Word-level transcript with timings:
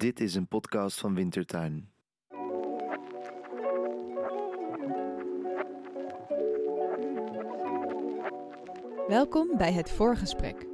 Dit 0.00 0.20
is 0.20 0.34
een 0.34 0.48
podcast 0.48 1.00
van 1.00 1.14
Wintertuin. 1.14 1.90
Welkom 9.08 9.56
bij 9.56 9.72
Het 9.72 9.90
Voorgesprek, 9.90 10.66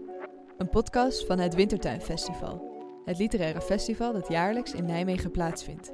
een 0.59 0.69
podcast 0.69 1.27
van 1.27 1.39
het 1.39 1.55
Wintertuin 1.55 2.01
Festival, 2.01 2.85
het 3.05 3.19
literaire 3.19 3.61
festival 3.61 4.13
dat 4.13 4.29
jaarlijks 4.29 4.73
in 4.73 4.85
Nijmegen 4.85 5.31
plaatsvindt. 5.31 5.93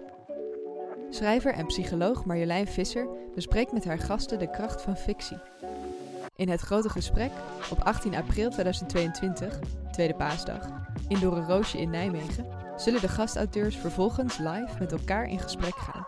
Schrijver 1.10 1.52
en 1.52 1.66
psycholoog 1.66 2.24
Marjolein 2.24 2.66
Visser 2.66 3.08
bespreekt 3.34 3.72
met 3.72 3.84
haar 3.84 3.98
gasten 3.98 4.38
de 4.38 4.50
kracht 4.50 4.82
van 4.82 4.96
fictie. 4.96 5.38
In 6.36 6.48
het 6.48 6.60
grote 6.60 6.88
gesprek 6.88 7.30
op 7.70 7.78
18 7.78 8.14
april 8.14 8.50
2022, 8.50 9.58
tweede 9.90 10.14
paasdag, 10.14 10.68
in 11.08 11.20
Door 11.20 11.36
een 11.36 11.46
Roosje 11.46 11.78
in 11.78 11.90
Nijmegen, 11.90 12.61
zullen 12.82 13.00
de 13.00 13.08
gastauteurs 13.08 13.76
vervolgens 13.76 14.38
live 14.38 14.74
met 14.78 14.92
elkaar 14.92 15.28
in 15.28 15.38
gesprek 15.38 15.76
gaan. 15.76 16.06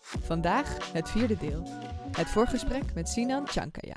Vandaag 0.00 0.92
het 0.92 1.10
vierde 1.10 1.36
deel, 1.36 1.62
het 2.16 2.26
voorgesprek 2.26 2.94
met 2.94 3.08
Sinan 3.08 3.48
Chankaya. 3.48 3.96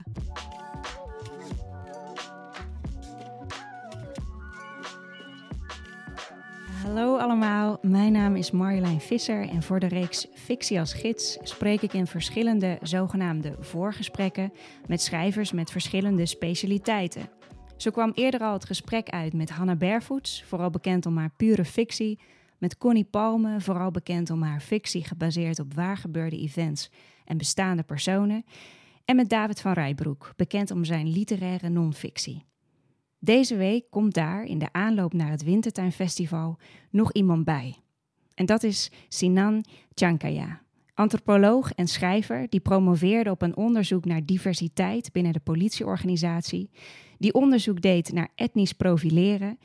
Hallo 6.84 7.18
allemaal, 7.18 7.78
mijn 7.82 8.12
naam 8.12 8.36
is 8.36 8.52
Marjolein 8.52 9.02
Visser 9.02 9.50
en 9.50 9.64
voor 9.64 9.80
de 9.80 9.88
reeks 9.88 10.28
Fictie 10.34 10.80
als 10.80 10.94
gids 10.94 11.38
spreek 11.42 11.82
ik 11.82 11.94
in 11.94 12.08
verschillende 12.08 12.78
zogenaamde 12.82 13.56
voorgesprekken 13.60 14.54
met 14.88 15.02
schrijvers 15.02 15.52
met 15.52 15.72
verschillende 15.72 16.26
specialiteiten. 16.26 17.37
Zo 17.78 17.92
kwam 17.92 18.12
eerder 18.14 18.40
al 18.42 18.54
het 18.54 18.66
gesprek 18.66 19.10
uit 19.10 19.34
met 19.34 19.50
Hanna 19.50 19.76
Bervoets, 19.76 20.44
vooral 20.44 20.70
bekend 20.70 21.06
om 21.06 21.18
haar 21.18 21.32
pure 21.38 21.66
fictie, 21.66 22.20
met 22.58 22.78
Connie 22.78 23.04
Palme, 23.04 23.62
vooral 23.62 23.92
bekend 23.92 24.30
om 24.30 24.42
haar 24.42 24.60
fictie 24.60 25.04
gebaseerd 25.04 25.60
op 25.60 25.74
waargebeurde 25.74 26.38
events 26.38 26.92
en 27.26 27.38
bestaande 27.38 27.84
personen, 27.84 28.46
en 29.06 29.16
met 29.16 29.30
David 29.30 29.62
van 29.62 29.74
Rijbroek, 29.74 30.34
bekend 30.36 30.72
om 30.72 30.84
zijn 30.84 31.08
literaire 31.12 31.70
non-fictie. 31.70 32.46
Deze 33.20 33.56
week 33.56 33.90
komt 33.90 34.14
daar 34.14 34.44
in 34.44 34.58
de 34.58 34.72
aanloop 34.72 35.14
naar 35.14 35.32
het 35.32 35.44
Wintertuinfestival 35.44 36.58
nog 36.90 37.12
iemand 37.14 37.44
bij. 37.46 37.76
En 38.34 38.46
dat 38.46 38.64
is 38.64 38.92
Sinan 39.08 39.64
Chankaya, 39.94 40.62
antropoloog 40.98 41.72
en 41.72 41.88
schrijver 41.88 42.50
die 42.50 42.60
promoveerde 42.60 43.32
op 43.32 43.42
een 43.42 43.58
onderzoek 43.58 44.06
naar 44.06 44.26
diversiteit 44.26 45.12
binnen 45.12 45.34
de 45.34 45.40
politieorganisatie, 45.40 46.70
die 47.18 47.34
onderzoek 47.34 47.82
deed 47.82 48.12
naar 48.12 48.30
etnisch 48.36 48.74
profileren, 48.74 49.58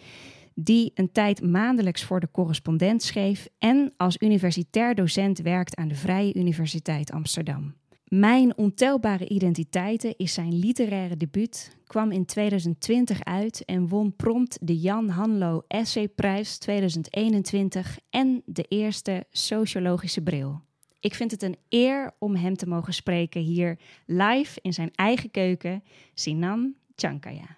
die 0.54 0.90
een 0.94 1.12
tijd 1.12 1.42
maandelijks 1.42 2.04
voor 2.04 2.20
de 2.20 2.30
correspondent 2.30 3.02
schreef 3.02 3.48
en 3.58 3.92
als 3.96 4.16
universitair 4.18 4.94
docent 4.94 5.38
werkt 5.38 5.76
aan 5.76 5.88
de 5.88 5.94
Vrije 5.94 6.34
Universiteit 6.34 7.10
Amsterdam. 7.10 7.74
Mijn 8.04 8.56
ontelbare 8.56 9.28
identiteiten 9.28 10.14
is 10.16 10.34
zijn 10.34 10.58
literaire 10.58 11.16
debuut, 11.16 11.76
kwam 11.86 12.10
in 12.10 12.24
2020 12.24 13.24
uit 13.24 13.64
en 13.64 13.88
won 13.88 14.16
prompt 14.16 14.58
de 14.66 14.78
Jan 14.78 15.08
Hanlo 15.08 15.62
Essayprijs 15.68 16.58
2021 16.58 17.98
en 18.10 18.42
de 18.44 18.64
eerste 18.68 19.24
sociologische 19.30 20.22
bril. 20.22 20.60
Ik 21.02 21.14
vind 21.14 21.30
het 21.30 21.42
een 21.42 21.56
eer 21.68 22.14
om 22.18 22.34
hem 22.36 22.56
te 22.56 22.68
mogen 22.68 22.94
spreken 22.94 23.40
hier 23.40 23.78
live 24.06 24.58
in 24.62 24.72
zijn 24.72 24.90
eigen 24.94 25.30
keuken, 25.30 25.84
Sinan 26.14 26.74
Chankaya. 26.96 27.56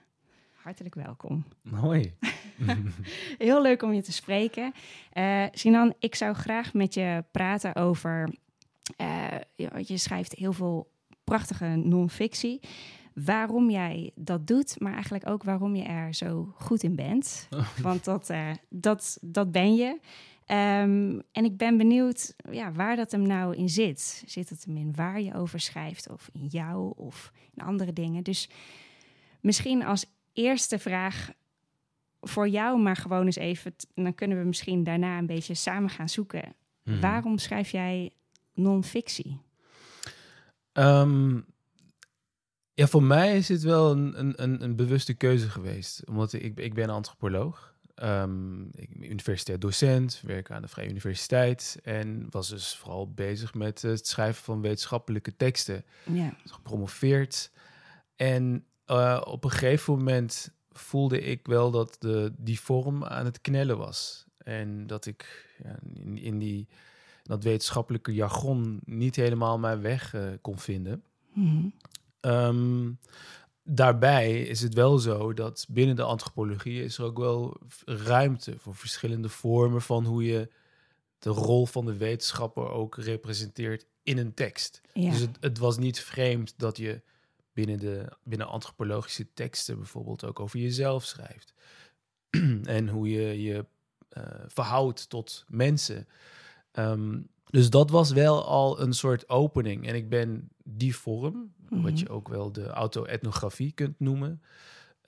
Hartelijk 0.53 0.95
welkom. 0.95 1.45
Hoi. 1.71 2.15
Heel 3.39 3.63
leuk 3.63 3.83
om 3.83 3.93
je 3.93 4.03
te 4.03 4.13
spreken. 4.13 4.73
Uh, 5.15 5.45
Sinan, 5.53 5.95
ik 5.99 6.15
zou 6.15 6.35
graag 6.35 6.75
met 6.75 6.95
je 6.95 7.25
praten 7.31 7.75
over 7.75 8.35
uh, 8.97 9.77
je 9.81 9.99
schrijft 9.99 10.35
heel 10.35 10.53
veel 10.53 10.91
prachtige 11.25 11.67
non-fictie. 11.67 12.61
Waarom 13.15 13.71
jij 13.71 14.11
dat 14.15 14.47
doet, 14.47 14.81
maar 14.81 14.93
eigenlijk 14.93 15.29
ook 15.29 15.43
waarom 15.43 15.77
je 15.77 15.83
er 15.83 16.15
zo 16.15 16.55
goed 16.57 16.83
in 16.83 16.97
bent. 16.97 17.49
Want 17.83 18.05
dat, 18.05 18.31
uh, 18.31 18.51
dat, 18.69 19.19
dat 19.21 19.53
ben 19.53 19.75
je. 19.75 19.99
Um, 20.47 21.23
en 21.33 21.45
ik 21.45 21.57
ben 21.57 21.77
benieuwd 21.77 22.35
ja, 22.51 22.73
waar 22.73 22.97
dat 22.97 23.11
hem 23.11 23.27
nou 23.27 23.57
in 23.57 23.69
zit. 23.69 24.23
Zit 24.27 24.49
het 24.49 24.65
hem 24.65 24.77
in 24.77 24.95
waar 24.95 25.21
je 25.21 25.35
over 25.35 25.61
schrijft, 25.61 26.11
of 26.11 26.29
in 26.33 26.47
jou, 26.47 26.93
of 26.97 27.33
in 27.55 27.65
andere 27.65 27.93
dingen? 27.93 28.23
Dus 28.23 28.49
misschien 29.41 29.85
als 29.85 30.07
eerste 30.33 30.79
vraag 30.79 31.31
voor 32.21 32.49
jou, 32.49 32.81
maar 32.81 32.97
gewoon 32.97 33.25
eens 33.25 33.37
even. 33.37 33.75
Dan 33.95 34.15
kunnen 34.15 34.39
we 34.39 34.45
misschien 34.45 34.85
daarna 34.85 35.19
een 35.19 35.27
beetje 35.27 35.55
samen 35.55 35.91
gaan 35.91 36.09
zoeken. 36.09 36.45
Mm 36.45 36.93
-hmm. 36.93 37.01
Waarom 37.01 37.39
schrijf 37.39 37.71
jij 37.71 38.13
non-fictie? 38.55 39.41
Um, 40.73 41.45
ja, 42.75 42.87
voor 42.87 43.03
mij 43.03 43.37
is 43.37 43.49
het 43.49 43.63
wel 43.63 43.91
een, 43.91 44.43
een, 44.43 44.63
een 44.63 44.77
bewuste 44.77 45.15
keuze 45.15 45.51
geweest. 45.51 46.09
Omdat 46.09 46.33
ik, 46.33 46.59
ik 46.59 46.75
ben 46.75 46.89
antropoloog. 46.91 47.74
Um, 48.03 48.69
ik 48.73 48.99
ben 48.99 49.11
universitair 49.11 49.59
docent, 49.59 50.21
werk 50.23 50.51
aan 50.51 50.63
de 50.63 50.69
Vrije 50.69 50.89
Universiteit. 50.89 51.79
En 51.83 52.27
was 52.31 52.49
dus 52.49 52.77
vooral 52.77 53.13
bezig 53.13 53.55
met 53.55 53.83
het 53.83 54.07
schrijven 54.07 54.45
van 54.45 54.61
wetenschappelijke 54.61 55.37
teksten. 55.37 55.85
Ja. 56.05 56.37
Gepromoveerd. 56.45 57.51
En 58.17 58.65
uh, 58.87 59.21
op 59.25 59.45
een 59.45 59.51
gegeven 59.51 59.95
moment 59.95 60.55
voelde 60.73 61.21
ik 61.21 61.47
wel 61.47 61.71
dat 61.71 61.97
de, 61.99 62.33
die 62.37 62.61
vorm 62.61 63.05
aan 63.05 63.25
het 63.25 63.41
knellen 63.41 63.79
was. 63.79 64.27
En 64.39 64.87
dat 64.87 65.07
ik 65.07 65.49
ja, 65.63 65.79
in, 65.95 66.19
in 66.19 66.39
die 66.39 66.69
dat 67.23 67.43
wetenschappelijke 67.43 68.15
jargon 68.15 68.81
niet 68.85 69.17
helemaal 69.17 69.59
mijn 69.59 69.81
weg 69.81 70.15
uh, 70.15 70.29
kon 70.41 70.59
vinden. 70.59 71.03
Mm 71.33 71.73
um, 72.25 72.99
daarbij 73.65 74.41
is 74.41 74.61
het 74.61 74.75
wel 74.75 74.99
zo 74.99 75.33
dat 75.33 75.67
binnen 75.69 75.97
de 75.97 76.03
antropologie 76.03 76.83
is 76.83 76.99
er 76.99 77.05
ook 77.05 77.19
wel 77.19 77.57
ruimte 77.85 78.59
voor 78.59 78.75
verschillende 78.75 79.29
vormen 79.29 79.83
van 79.83 80.05
hoe 80.05 80.25
je 80.25 80.51
de 81.19 81.31
rol 81.31 81.67
van 81.67 81.85
de 81.85 81.97
wetenschapper 81.97 82.71
ook 82.71 82.97
representeert 82.97 83.87
in 84.03 84.19
een 84.19 84.35
tekst. 84.35 84.81
Ja. 84.93 85.11
Dus 85.11 85.21
het, 85.21 85.37
het, 85.41 85.59
was 85.59 85.79
niet 85.79 86.01
vreemd 86.01 86.55
dat 86.57 86.77
je 86.77 87.03
binnen, 87.53 87.79
de, 87.79 88.09
binnen 88.23 88.47
antropologische 88.47 89.33
teksten 89.35 89.77
bijvoorbeeld 89.77 90.25
ook 90.25 90.41
over 90.41 90.59
jezelf 90.59 91.05
schrijft. 91.05 91.55
en 92.65 92.89
hoe 92.89 93.11
je 93.11 93.43
je 93.43 93.67
uh, 94.19 94.25
verhoudt 94.47 95.09
tot 95.09 95.45
mensen. 95.49 96.09
Um, 96.73 97.29
dus 97.55 97.71
dat 97.71 97.91
was 97.91 98.13
wel 98.13 98.45
al 98.45 98.81
een 98.81 98.93
soort 98.93 99.29
opening. 99.29 99.87
En 99.87 99.95
ik 99.95 100.09
ben 100.09 100.49
die 100.65 100.97
vorm, 100.97 101.35
mm 101.35 101.53
-hmm. 101.69 101.83
wat 101.83 101.99
je 101.99 102.09
ook 102.09 102.29
wel 102.29 102.53
de 102.53 102.67
auto-etnografie 102.67 103.73
kunt 103.73 104.01
noemen, 104.01 104.43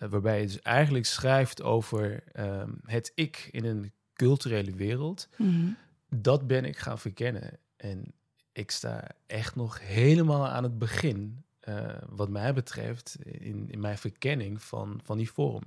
uh, 0.03 0.09
waarbij 0.09 0.41
je 0.41 0.47
dus 0.47 0.63
eigenlijk 0.63 1.07
schrijft 1.07 1.63
over 1.63 2.25
um, 2.39 2.81
het 2.85 3.13
ik 3.15 3.49
in 3.51 3.65
een 3.65 3.93
culturele 4.13 4.75
wereld, 4.75 5.29
mm 5.37 5.49
-hmm. 5.49 5.77
dat 6.21 6.47
ben 6.47 6.65
ik 6.65 6.79
gaan 6.79 6.99
verkennen. 6.99 7.59
En 7.77 8.13
ik 8.53 8.71
sta 8.71 9.09
echt 9.27 9.55
nog 9.57 9.81
helemaal 9.81 10.47
aan 10.47 10.63
het 10.63 10.79
begin, 10.79 11.45
uh, 11.69 11.87
wat 12.09 12.29
mij 12.29 12.55
betreft, 12.55 13.17
in, 13.23 13.71
in 13.71 13.81
mijn 13.81 13.99
verkenning 13.99 14.63
van, 14.63 15.01
van 15.03 15.17
die 15.17 15.31
vorm. 15.31 15.63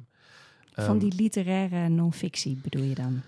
Van 0.72 0.94
um, 0.94 1.00
die 1.00 1.16
literaire 1.16 1.90
non-fictie 1.90 2.60
bedoel 2.64 2.84
je 2.84 2.96
dan? 2.96 3.22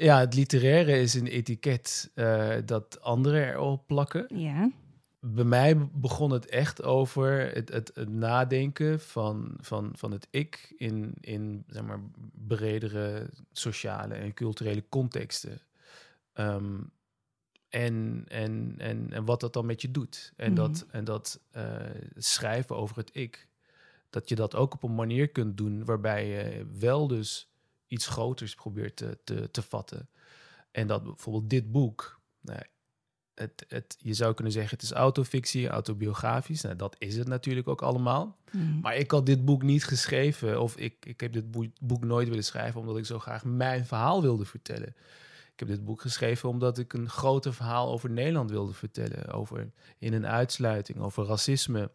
Ja, 0.00 0.18
het 0.20 0.34
literaire 0.34 1.00
is 1.00 1.14
een 1.14 1.26
etiket 1.26 2.10
uh, 2.14 2.54
dat 2.64 3.00
anderen 3.00 3.48
erop 3.48 3.86
plakken. 3.86 4.38
Ja. 4.40 4.70
Bij 5.20 5.44
mij 5.44 5.88
begon 5.92 6.30
het 6.30 6.46
echt 6.46 6.82
over 6.82 7.54
het, 7.54 7.68
het, 7.68 7.90
het 7.94 8.08
nadenken 8.08 9.00
van, 9.00 9.54
van, 9.60 9.90
van 9.94 10.10
het 10.10 10.26
ik 10.30 10.74
in, 10.76 11.14
in 11.20 11.64
zeg 11.66 11.82
maar, 11.82 12.00
bredere 12.46 13.30
sociale 13.52 14.14
en 14.14 14.34
culturele 14.34 14.84
contexten. 14.88 15.60
Um, 16.34 16.90
en, 17.68 18.24
en, 18.28 18.74
en, 18.78 19.12
en 19.12 19.24
wat 19.24 19.40
dat 19.40 19.52
dan 19.52 19.66
met 19.66 19.82
je 19.82 19.90
doet. 19.90 20.32
En 20.36 20.52
Mhm. 20.52 20.60
dat, 20.60 20.86
en 20.90 21.04
dat 21.04 21.40
uh, 21.56 21.62
schrijven 22.16 22.76
over 22.76 22.96
het 22.96 23.10
ik, 23.12 23.48
dat 24.10 24.28
je 24.28 24.34
dat 24.34 24.54
ook 24.54 24.74
op 24.74 24.82
een 24.82 24.94
manier 24.94 25.28
kunt 25.28 25.56
doen 25.56 25.84
waarbij 25.84 26.26
je 26.28 26.66
wel 26.78 27.08
dus 27.08 27.48
iets 27.88 28.06
groters 28.06 28.54
probeert 28.54 28.96
te, 28.96 29.18
te, 29.24 29.50
te 29.50 29.62
vatten. 29.62 30.08
En 30.70 30.86
dat 30.86 31.02
bijvoorbeeld 31.04 31.50
dit 31.50 31.72
boek, 31.72 32.20
nou, 32.40 32.60
het, 33.34 33.64
het, 33.68 33.96
je 33.98 34.14
zou 34.14 34.34
kunnen 34.34 34.52
zeggen 34.52 34.70
het 34.74 34.82
is 34.82 34.92
autofictie, 34.92 35.68
autobiografisch. 35.68 36.62
Nou, 36.62 36.76
dat 36.76 36.96
is 36.98 37.16
het 37.16 37.28
natuurlijk 37.28 37.68
ook 37.68 37.82
allemaal. 37.82 38.36
Mhm. 38.50 38.80
Maar 38.80 38.96
ik 38.96 39.10
had 39.10 39.26
dit 39.26 39.44
boek 39.44 39.62
niet 39.62 39.84
geschreven, 39.84 40.60
of 40.60 40.76
ik, 40.76 41.06
ik 41.06 41.20
heb 41.20 41.32
dit 41.32 41.50
boek, 41.50 41.66
boek 41.80 42.04
nooit 42.04 42.28
willen 42.28 42.44
schrijven, 42.44 42.80
omdat 42.80 42.96
ik 42.98 43.06
zo 43.06 43.18
graag 43.18 43.44
mijn 43.44 43.86
verhaal 43.86 44.22
wilde 44.22 44.44
vertellen. 44.44 44.88
Ik 45.52 45.68
heb 45.68 45.68
dit 45.68 45.84
boek 45.84 46.00
geschreven 46.00 46.48
omdat 46.48 46.78
ik 46.78 46.92
een 46.92 47.08
groter 47.08 47.54
verhaal 47.54 47.90
over 47.90 48.10
Nederland 48.10 48.50
wilde 48.50 48.72
vertellen. 48.72 49.32
Over 49.32 49.70
in- 49.98 50.14
en 50.14 50.26
uitsluiting, 50.26 50.98
over 50.98 51.24
racisme, 51.26 51.90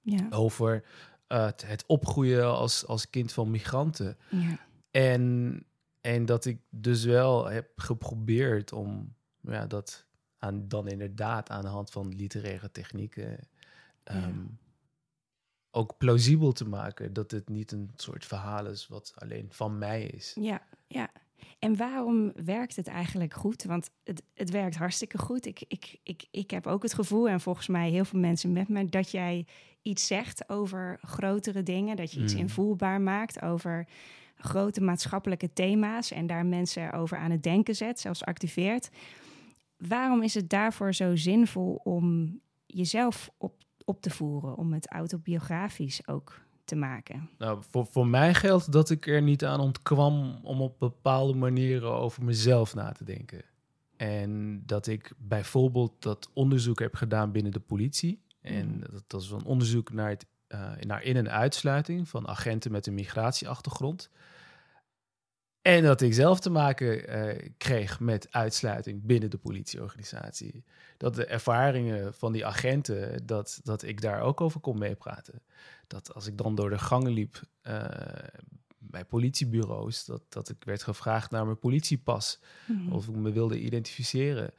Ja. 0.00 0.26
over 0.30 0.84
uh, 1.28 1.44
het, 1.44 1.66
het 1.66 1.84
opgroeien 1.86 2.44
als, 2.54 2.86
als 2.86 3.10
kind 3.10 3.32
van 3.32 3.50
migranten. 3.50 4.16
ja. 4.30 4.58
En, 4.96 5.64
en 6.00 6.26
dat 6.26 6.44
ik 6.44 6.58
dus 6.70 7.04
wel 7.04 7.46
heb 7.46 7.70
geprobeerd 7.76 8.72
om 8.72 9.14
ja, 9.40 9.66
dat 9.66 10.06
aan, 10.38 10.68
dan 10.68 10.88
inderdaad 10.88 11.50
aan 11.50 11.62
de 11.62 11.68
hand 11.68 11.90
van 11.90 12.14
literaire 12.14 12.70
technieken 12.70 13.38
ehm, 14.02 14.44
ook 15.70 15.96
plausibel 15.98 16.52
te 16.52 16.68
maken. 16.68 17.12
Dat 17.12 17.30
het 17.30 17.48
niet 17.48 17.72
een 17.72 17.90
soort 17.96 18.24
verhaal 18.24 18.66
is 18.66 18.88
wat 18.88 19.12
alleen 19.14 19.46
van 19.50 19.78
mij 19.78 20.02
is. 20.04 20.32
Ja, 20.40 20.62
ja. 20.86 21.10
En 21.58 21.76
waarom 21.76 22.32
werkt 22.44 22.76
het 22.76 22.86
eigenlijk 22.86 23.34
goed? 23.34 23.64
Want 23.64 23.90
het, 24.04 24.22
het 24.34 24.50
werkt 24.50 24.76
hartstikke 24.76 25.18
goed. 25.18 25.46
Ik, 25.46 25.64
ik, 25.68 25.98
ik, 26.02 26.26
ik 26.30 26.50
heb 26.50 26.66
ook 26.66 26.82
het 26.82 26.94
gevoel, 26.94 27.28
en 27.28 27.40
volgens 27.40 27.66
mij 27.66 27.90
heel 27.90 28.04
veel 28.04 28.20
mensen 28.20 28.52
met 28.52 28.68
me, 28.68 28.84
dat 28.84 29.10
jij 29.10 29.46
iets 29.82 30.06
zegt 30.06 30.48
over 30.48 30.98
grotere 31.02 31.62
dingen. 31.62 31.96
Dat 31.96 32.12
je 32.12 32.20
iets 32.22 32.32
Mm. 32.34 32.40
invoelbaar 32.40 33.00
maakt 33.00 33.42
over 33.42 33.86
grote 34.36 34.80
maatschappelijke 34.80 35.52
thema's 35.52 36.10
en 36.10 36.26
daar 36.26 36.46
mensen 36.46 36.92
over 36.92 37.18
aan 37.18 37.30
het 37.30 37.42
denken 37.42 37.74
zet, 37.76 38.00
zelfs 38.00 38.24
activeert. 38.24 38.88
Waarom 39.76 40.22
is 40.22 40.34
het 40.34 40.50
daarvoor 40.50 40.94
zo 40.94 41.16
zinvol 41.16 41.80
om 41.84 42.38
jezelf 42.66 43.30
op, 43.38 43.54
op 43.84 44.00
te 44.00 44.10
voeren, 44.10 44.56
om 44.56 44.72
het 44.72 44.88
autobiografisch 44.90 46.08
ook 46.08 46.40
te 46.64 46.76
maken? 46.76 47.30
Nou, 47.38 47.62
voor, 47.70 47.86
voor 47.86 48.06
mij 48.06 48.34
geldt 48.34 48.72
dat 48.72 48.90
ik 48.90 49.06
er 49.06 49.22
niet 49.22 49.44
aan 49.44 49.60
ontkwam 49.60 50.38
om 50.42 50.60
op 50.60 50.78
bepaalde 50.78 51.34
manieren 51.34 51.92
over 51.92 52.24
mezelf 52.24 52.74
na 52.74 52.92
te 52.92 53.04
denken. 53.04 53.42
En 53.96 54.62
dat 54.66 54.86
ik 54.86 55.12
bijvoorbeeld 55.18 56.02
dat 56.02 56.30
onderzoek 56.32 56.78
heb 56.78 56.94
gedaan 56.94 57.32
binnen 57.32 57.52
de 57.52 57.60
politie. 57.60 58.24
En 58.40 58.68
Mhm. 58.68 58.92
dat, 58.92 59.04
dat 59.06 59.22
is 59.22 59.30
een 59.30 59.44
onderzoek 59.44 59.92
naar, 59.92 60.08
het, 60.08 60.26
eh, 60.46 60.72
naar 60.80 61.02
in- 61.02 61.16
en 61.16 61.30
uitsluiting 61.30 62.08
van 62.08 62.28
agenten 62.28 62.72
met 62.72 62.86
een 62.86 62.94
migratieachtergrond. 62.94 64.10
En 65.66 65.82
dat 65.82 66.00
ik 66.00 66.14
zelf 66.14 66.40
te 66.40 66.50
maken 66.50 67.08
eh, 67.08 67.50
kreeg 67.56 68.00
met 68.00 68.26
uitsluiting 68.30 69.02
binnen 69.02 69.30
de 69.30 69.38
politieorganisatie. 69.38 70.64
Dat 70.96 71.14
de 71.14 71.24
ervaringen 71.26 72.14
van 72.14 72.32
die 72.32 72.46
agenten, 72.46 73.26
dat, 73.26 73.60
dat 73.62 73.82
ik 73.82 74.00
daar 74.00 74.20
ook 74.20 74.40
over 74.40 74.60
kon 74.60 74.78
meepraten. 74.78 75.42
Dat 75.86 76.14
als 76.14 76.26
ik 76.26 76.38
dan 76.38 76.54
door 76.54 76.70
de 76.70 76.78
gangen 76.78 77.12
liep 77.12 77.40
eh, 77.62 77.84
bij 78.78 79.04
politiebureaus, 79.04 80.04
dat, 80.04 80.22
dat 80.28 80.48
ik 80.48 80.64
werd 80.64 80.82
gevraagd 80.82 81.30
naar 81.30 81.44
mijn 81.44 81.58
politiepas. 81.58 82.40
Mhm. 82.66 82.92
Of 82.92 83.08
ik 83.08 83.14
me 83.14 83.32
wilde 83.32 83.60
identificeren. 83.60 84.50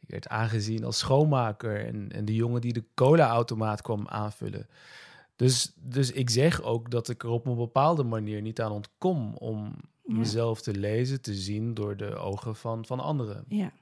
Ik 0.00 0.08
werd 0.08 0.28
aangezien 0.28 0.84
als 0.84 0.98
schoonmaker 0.98 1.86
en, 1.86 2.12
en 2.12 2.24
de 2.24 2.34
jongen 2.34 2.60
die 2.60 2.72
de 2.72 2.84
cola-automaat 2.94 3.82
kwam 3.82 4.08
aanvullen. 4.08 4.68
Dus, 5.36 5.72
dus 5.74 6.12
ik 6.12 6.30
zeg 6.30 6.62
ook 6.62 6.90
dat 6.90 7.08
ik 7.08 7.22
er 7.22 7.28
op 7.28 7.46
een 7.46 7.56
bepaalde 7.56 8.02
manier 8.02 8.42
niet 8.42 8.60
aan 8.60 8.72
ontkom 8.72 9.34
om 9.34 9.76
Ja. 10.04 10.14
mezelf 10.18 10.60
te 10.62 10.74
lezen, 10.74 11.20
te 11.20 11.34
zien 11.34 11.74
door 11.74 11.96
de 11.96 12.14
ogen 12.16 12.56
van, 12.56 12.84
van 12.86 13.00
anderen. 13.00 13.44
Ja, 13.48 13.72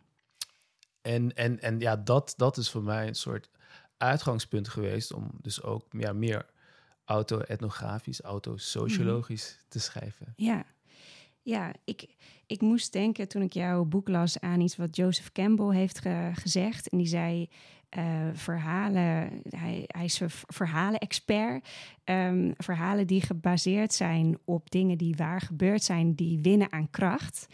En, 1.02 1.34
en, 1.36 1.60
en 1.60 1.80
ja, 1.80 1.96
dat, 1.96 2.34
dat 2.36 2.56
is 2.56 2.70
voor 2.70 2.82
mij 2.82 3.06
een 3.06 3.14
soort 3.14 3.48
uitgangspunt 3.96 4.68
geweest 4.68 5.12
om 5.12 5.30
dus 5.40 5.62
ook 5.62 5.84
ja, 5.90 6.12
meer 6.12 6.46
auto-etnografisch, 7.04 8.20
auto-sociologisch 8.20 9.58
te 9.68 9.78
schrijven. 9.80 10.32
ja. 10.36 10.64
Ja, 11.46 11.72
ik, 11.84 12.06
ik 12.46 12.60
moest 12.60 12.92
denken 12.92 13.28
toen 13.28 13.42
ik 13.42 13.52
jouw 13.52 13.84
boek 13.84 14.08
las 14.08 14.40
aan 14.40 14.60
iets 14.60 14.76
wat 14.76 14.96
Joseph 14.96 15.32
Campbell 15.32 15.76
heeft 15.76 15.98
ge- 16.00 16.30
gezegd. 16.34 16.88
En 16.88 16.98
die 16.98 17.06
zei, 17.06 17.48
eh, 17.94 18.28
verhalen, 18.32 19.42
hij, 19.48 19.84
hij 19.86 20.04
is 20.04 20.20
een 20.20 20.30
verhalen-expert. 20.30 21.68
Ehm, 22.04 22.52
verhalen 22.56 23.06
die 23.06 23.20
gebaseerd 23.20 23.92
zijn 23.92 24.38
op 24.44 24.70
dingen 24.70 24.98
die 24.98 25.16
waar 25.16 25.40
gebeurd 25.40 25.82
zijn, 25.82 26.14
die 26.14 26.38
winnen 26.42 26.72
aan 26.72 26.90
kracht. 26.90 27.46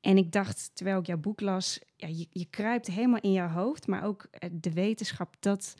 En 0.00 0.16
ik 0.16 0.32
dacht, 0.32 0.70
terwijl 0.74 0.98
ik 0.98 1.06
jouw 1.06 1.18
boek 1.18 1.40
las, 1.40 1.80
ja, 1.96 2.08
je, 2.08 2.26
je 2.30 2.44
kruipt 2.50 2.86
helemaal 2.86 3.20
in 3.20 3.32
jouw 3.32 3.48
hoofd, 3.48 3.86
maar 3.86 4.04
ook 4.04 4.26
eh, 4.30 4.50
de 4.52 4.72
wetenschap 4.72 5.36
dat, 5.40 5.74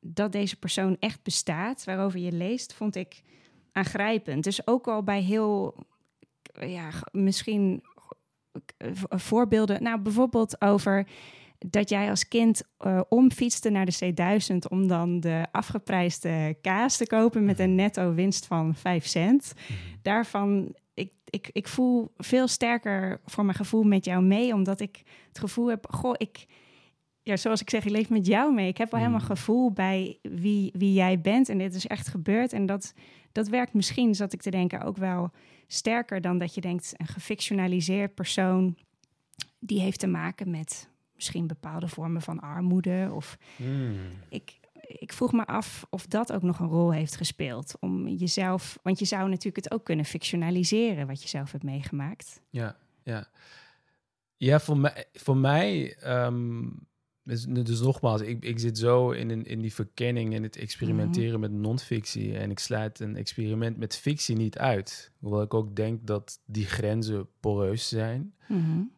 dat 0.00 0.32
deze 0.32 0.56
persoon 0.56 0.96
echt 1.00 1.22
bestaat, 1.22 1.84
waarover 1.84 2.20
je 2.20 2.32
leest, 2.32 2.74
vond 2.74 2.96
ik 2.96 3.22
aangrijpend. 3.72 4.44
Dus 4.44 4.66
ook 4.66 4.88
al 4.88 5.02
bij 5.02 5.20
heel, 5.20 5.84
ja, 6.52 6.90
misschien 7.12 7.82
voorbeelden, 9.08 9.82
nou 9.82 10.00
bijvoorbeeld 10.00 10.60
over 10.60 11.06
dat 11.58 11.88
jij 11.88 12.10
als 12.10 12.28
kind 12.28 12.62
eh, 12.78 13.00
omfietste 13.08 13.70
naar 13.70 13.86
de 13.86 14.14
C1000 14.14 14.56
om 14.68 14.86
dan 14.86 15.20
de 15.20 15.46
afgeprijsde 15.52 16.56
kaas 16.60 16.96
te 16.96 17.06
kopen 17.06 17.44
met 17.44 17.58
een 17.58 17.74
netto 17.74 18.14
winst 18.14 18.46
van 18.46 18.74
5 18.74 19.06
cent. 19.06 19.52
Daarvan, 20.02 20.74
ik, 20.94 21.12
ik, 21.24 21.50
ik 21.52 21.68
voel 21.68 22.12
veel 22.16 22.48
sterker 22.48 23.20
voor 23.24 23.44
mijn 23.44 23.56
gevoel 23.56 23.82
met 23.82 24.04
jou 24.04 24.22
mee, 24.22 24.54
omdat 24.54 24.80
ik 24.80 25.02
het 25.28 25.38
gevoel 25.38 25.68
heb, 25.68 25.86
goh, 25.90 26.14
ik, 26.16 26.46
ja, 27.22 27.36
zoals 27.36 27.60
ik 27.60 27.70
zeg, 27.70 27.84
ik 27.84 27.90
leef 27.90 28.08
met 28.08 28.26
jou 28.26 28.54
mee. 28.54 28.68
Ik 28.68 28.78
heb 28.78 28.90
wel 28.90 29.00
helemaal 29.00 29.20
Mm. 29.20 29.26
gevoel 29.26 29.72
bij 29.72 30.18
wie, 30.22 30.72
wie 30.76 30.92
jij 30.92 31.20
bent 31.20 31.48
en 31.48 31.58
dit 31.58 31.74
is 31.74 31.86
echt 31.86 32.08
gebeurd. 32.08 32.52
En 32.52 32.66
dat, 32.66 32.94
dat 33.32 33.48
werkt 33.48 33.74
misschien, 33.74 34.14
zat 34.14 34.32
ik 34.32 34.42
te 34.42 34.50
denken, 34.50 34.82
ook 34.82 34.96
wel 34.96 35.30
sterker 35.66 36.20
dan 36.20 36.38
dat 36.38 36.54
je 36.54 36.60
denkt, 36.60 36.92
een 36.96 37.06
gefictionaliseerd 37.06 38.14
persoon, 38.14 38.76
die 39.58 39.80
heeft 39.80 39.98
te 39.98 40.06
maken 40.06 40.50
met 40.50 40.88
misschien 41.18 41.46
bepaalde 41.46 41.88
vormen 41.88 42.22
van 42.22 42.40
armoede. 42.40 43.10
Of 43.12 43.38
ik, 44.28 44.60
ik 44.86 45.12
vroeg 45.12 45.32
me 45.32 45.46
af 45.46 45.86
of 45.90 46.06
dat 46.06 46.32
ook 46.32 46.42
nog 46.42 46.58
een 46.58 46.68
rol 46.68 46.92
heeft 46.92 47.16
gespeeld. 47.16 47.74
Om 47.80 48.08
jezelf, 48.08 48.78
want 48.82 48.98
je 48.98 49.04
zou 49.04 49.28
natuurlijk 49.28 49.64
het 49.64 49.72
ook 49.72 49.84
kunnen 49.84 50.04
fictionaliseren, 50.04 51.06
wat 51.06 51.22
je 51.22 51.28
zelf 51.28 51.52
hebt 51.52 51.64
meegemaakt. 51.64 52.42
Ja, 52.50 52.76
ja. 53.02 53.28
Ja, 54.36 54.60
voor 54.60 54.78
mij, 54.78 55.04
voor 55.12 55.36
mij 55.36 55.96
ehm, 55.96 56.66
dus, 57.28 57.44
dus 57.44 57.80
nogmaals, 57.80 58.20
ik, 58.20 58.44
ik 58.44 58.58
zit 58.58 58.78
zo 58.78 59.10
in, 59.10 59.60
die 59.60 59.74
verkenning 59.74 60.34
en 60.34 60.42
het 60.42 60.56
experimenteren 60.56 61.40
met 61.40 61.52
non-fictie. 61.52 62.36
En 62.36 62.50
ik 62.50 62.58
sluit 62.58 63.00
een 63.00 63.16
experiment 63.16 63.76
met 63.76 63.96
fictie 63.96 64.36
niet 64.36 64.58
uit. 64.58 65.12
Hoewel 65.18 65.42
ik 65.42 65.54
ook 65.54 65.76
denk 65.76 66.06
dat 66.06 66.40
die 66.44 66.64
grenzen 66.64 67.28
poreus 67.40 67.88
zijn, 67.88 68.34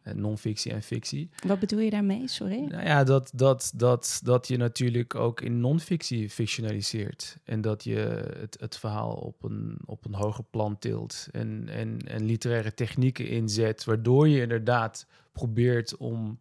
eh, 0.03 0.13
non-fictie 0.13 0.71
en 0.71 0.81
fictie. 0.81 1.29
Wat 1.47 1.59
bedoel 1.59 1.79
je 1.79 1.89
daarmee? 1.89 2.27
Sorry. 2.27 2.59
Nou 2.59 2.83
ja, 2.83 3.03
dat, 3.03 3.31
dat, 3.35 3.71
dat, 3.75 4.21
dat 4.23 4.47
je 4.47 4.57
natuurlijk 4.57 5.15
ook 5.15 5.41
in 5.41 5.59
non-fictie 5.59 6.29
fictionaliseert. 6.29 7.37
En 7.43 7.61
dat 7.61 7.83
je 7.83 7.97
het, 8.39 8.57
het 8.59 8.77
verhaal 8.77 9.13
op 9.13 9.43
een, 9.43 9.79
op 9.85 10.05
een 10.05 10.15
hoger 10.15 10.43
plan 10.49 10.79
tilt. 10.79 11.27
En, 11.31 11.69
en, 11.69 11.97
en 11.97 12.25
literaire 12.25 12.73
technieken 12.73 13.27
inzet, 13.27 13.83
waardoor 13.83 14.27
je 14.27 14.41
inderdaad 14.41 15.07
probeert 15.31 15.97
om 15.97 16.39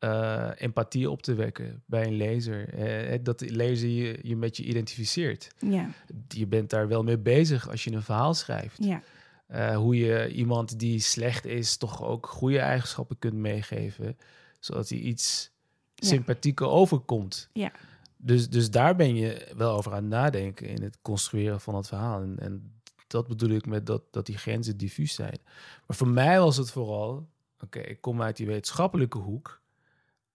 eh, 0.00 0.50
empathie 0.56 1.10
op 1.10 1.22
te 1.22 1.34
wekken 1.34 1.82
bij 1.86 2.06
een 2.06 2.16
lezer. 2.16 2.68
Eh, 2.74 3.18
dat 3.22 3.38
de 3.38 3.50
lezer 3.50 3.88
je, 3.88 4.18
je 4.22 4.36
met 4.36 4.56
je 4.56 4.64
identificeert. 4.64 5.48
Ja, 5.58 5.88
Je 6.28 6.46
bent 6.46 6.70
daar 6.70 6.88
wel 6.88 7.02
mee 7.02 7.18
bezig 7.18 7.68
als 7.70 7.84
je 7.84 7.92
een 7.92 8.02
verhaal 8.02 8.34
schrijft. 8.34 8.76
ja, 8.84 9.02
Eh, 9.46 9.76
hoe 9.76 9.96
je 9.96 10.32
iemand 10.32 10.78
die 10.78 11.00
slecht 11.00 11.44
is 11.46 11.76
toch 11.76 12.02
ook 12.04 12.26
goede 12.26 12.58
eigenschappen 12.58 13.18
kunt 13.18 13.34
meegeven, 13.34 14.16
zodat 14.58 14.88
hij 14.88 14.98
iets 14.98 15.50
Ja. 15.94 16.06
sympathieker 16.08 16.66
overkomt. 16.66 17.48
Ja. 17.52 17.72
Dus, 18.16 18.48
dus 18.50 18.70
daar 18.70 18.96
ben 18.96 19.14
je 19.16 19.46
wel 19.56 19.76
over 19.76 19.92
aan 19.92 19.96
het 20.02 20.08
nadenken 20.12 20.66
in 20.68 20.82
het 20.82 20.98
construeren 21.02 21.60
van 21.60 21.74
het 21.74 21.86
verhaal. 21.88 22.20
En, 22.22 22.36
en 22.38 22.72
dat 23.06 23.26
bedoel 23.28 23.50
ik 23.50 23.66
met 23.66 23.86
dat, 23.86 24.02
dat 24.10 24.26
die 24.26 24.38
grenzen 24.38 24.76
diffuus 24.76 25.14
zijn. 25.14 25.38
Maar 25.86 25.96
voor 25.96 26.08
mij 26.08 26.38
was 26.40 26.56
het 26.56 26.70
vooral, 26.70 27.28
oké, 27.60 27.78
ik 27.78 28.00
kom 28.00 28.22
uit 28.22 28.36
die 28.36 28.46
wetenschappelijke 28.46 29.18
hoek. 29.18 29.59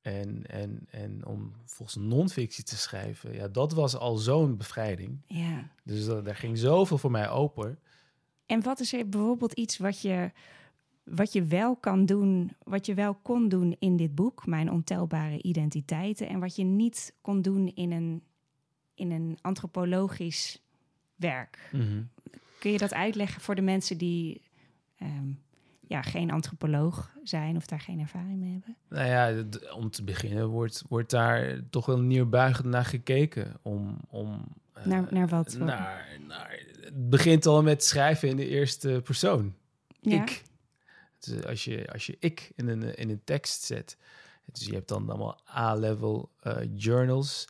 En, 0.06 0.46
en, 0.48 0.88
en 0.90 1.26
om 1.26 1.54
volgens 1.66 1.98
non-fictie 1.98 2.64
te 2.64 2.78
schrijven, 2.78 3.34
ja, 3.34 3.48
dat 3.48 3.74
was 3.74 3.96
al 3.96 4.16
zo'n 4.16 4.58
bevrijding. 4.58 5.22
ja. 5.28 5.70
Dus 5.84 6.06
dat, 6.06 6.26
daar 6.26 6.36
ging 6.36 6.58
zoveel 6.58 6.98
voor 6.98 7.12
mij 7.12 7.30
open. 7.30 7.80
En 8.46 8.62
wat 8.62 8.80
is 8.80 8.94
er 8.94 9.10
bijvoorbeeld 9.10 9.54
iets 9.54 9.78
wat 9.78 10.02
je, 10.02 10.32
wat 11.04 11.34
je 11.34 11.44
wel 11.44 11.76
kan 11.76 12.06
doen, 12.06 12.56
wat 12.64 12.86
je 12.86 12.94
wel 12.94 13.16
kon 13.16 13.50
doen 13.50 13.76
in 13.80 13.96
dit 13.96 14.16
boek, 14.16 14.46
Mijn 14.46 14.72
Ontelbare 14.72 15.42
Identiteiten, 15.42 16.28
en 16.28 16.40
wat 16.40 16.56
je 16.56 16.64
niet 16.64 17.16
kon 17.22 17.42
doen 17.42 17.68
in 17.68 17.92
een, 17.92 18.24
in 18.94 19.12
een 19.12 19.38
antropologisch 19.42 20.62
werk? 21.16 21.70
Kun 22.60 22.72
je 22.72 22.78
dat 22.78 22.94
uitleggen 22.94 23.42
voor 23.42 23.56
de 23.56 23.62
mensen 23.62 23.98
die 23.98 24.42
ehm, 24.98 25.32
ja, 25.88 26.02
geen 26.02 26.32
antropoloog 26.32 27.12
zijn 27.24 27.56
of 27.56 27.66
daar 27.66 27.80
geen 27.80 28.00
ervaring 28.00 28.40
mee 28.40 28.52
hebben? 28.52 28.76
Nou 28.90 29.08
ja, 29.08 29.44
om 29.74 29.90
te 29.90 30.04
beginnen 30.04 30.48
wordt, 30.48 30.84
wordt 30.90 31.10
daar 31.10 31.60
toch 31.70 31.86
wel 31.86 32.00
neerbuigend 32.00 32.68
naar 32.68 32.86
gekeken. 32.86 33.54
Om, 33.62 34.00
om, 34.10 34.46
eh, 34.74 34.86
Naar, 34.86 35.08
naar 35.14 35.28
wat? 35.28 35.58
naar, 35.60 36.08
naar- 36.28 36.60
het 36.82 37.10
begint 37.10 37.46
al 37.46 37.64
met 37.64 37.84
schrijven 37.84 38.30
in 38.30 38.36
de 38.36 38.48
eerste 38.48 39.02
persoon. 39.04 39.54
ja? 40.02 40.22
Ik. 40.22 40.44
Dus 41.20 41.44
als, 41.46 41.64
je, 41.64 41.92
als 41.92 42.06
je 42.06 42.18
ik 42.20 42.52
in 42.56 42.68
een, 42.68 42.96
in 42.96 43.10
een 43.10 43.22
tekst 43.24 43.64
zet. 43.64 43.98
Dus 44.52 44.66
je 44.66 44.74
hebt 44.74 44.88
dan 44.88 45.10
allemaal 45.10 45.40
A-level 45.56 46.32
eh, 46.40 46.58
journals. 46.76 47.48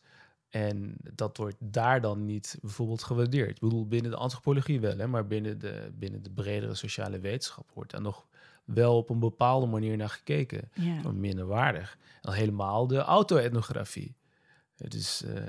En 0.55 0.95
dat 1.13 1.37
wordt 1.37 1.55
daar 1.59 2.01
dan 2.01 2.25
niet 2.25 2.57
bijvoorbeeld 2.61 3.03
gewaardeerd. 3.03 3.49
Ik 3.49 3.59
bedoel, 3.59 3.87
binnen 3.87 4.11
de 4.11 4.17
antropologie 4.17 4.79
wel, 4.79 4.97
hè, 4.97 5.07
maar 5.07 5.27
binnen 5.27 5.59
de, 5.59 5.91
binnen 5.93 6.23
de 6.23 6.29
bredere 6.29 6.75
sociale 6.75 7.19
wetenschap 7.19 7.71
wordt 7.73 7.91
daar 7.91 8.01
nog 8.01 8.27
wel 8.65 8.97
op 8.97 9.09
een 9.09 9.19
bepaalde 9.19 9.65
manier 9.65 9.97
naar 9.97 10.09
gekeken. 10.09 10.69
Ja. 10.73 11.11
Minderwaardig. 11.11 11.97
En 12.21 12.33
helemaal 12.33 12.87
de 12.87 12.97
auto-etnografie. 12.97 14.15
Het 14.77 14.93
is, 14.93 15.23
eh, 15.25 15.43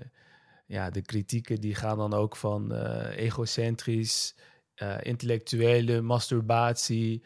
ja, 0.67 0.91
de 0.91 1.03
kritieken 1.03 1.61
die 1.61 1.75
gaan 1.75 1.97
dan 1.99 2.15
ook 2.15 2.37
van 2.37 2.75
eh, 2.75 3.19
egocentrisch, 3.19 4.35
eh, 4.75 4.97
intellectuele 5.03 6.01
masturbatie. 6.01 7.23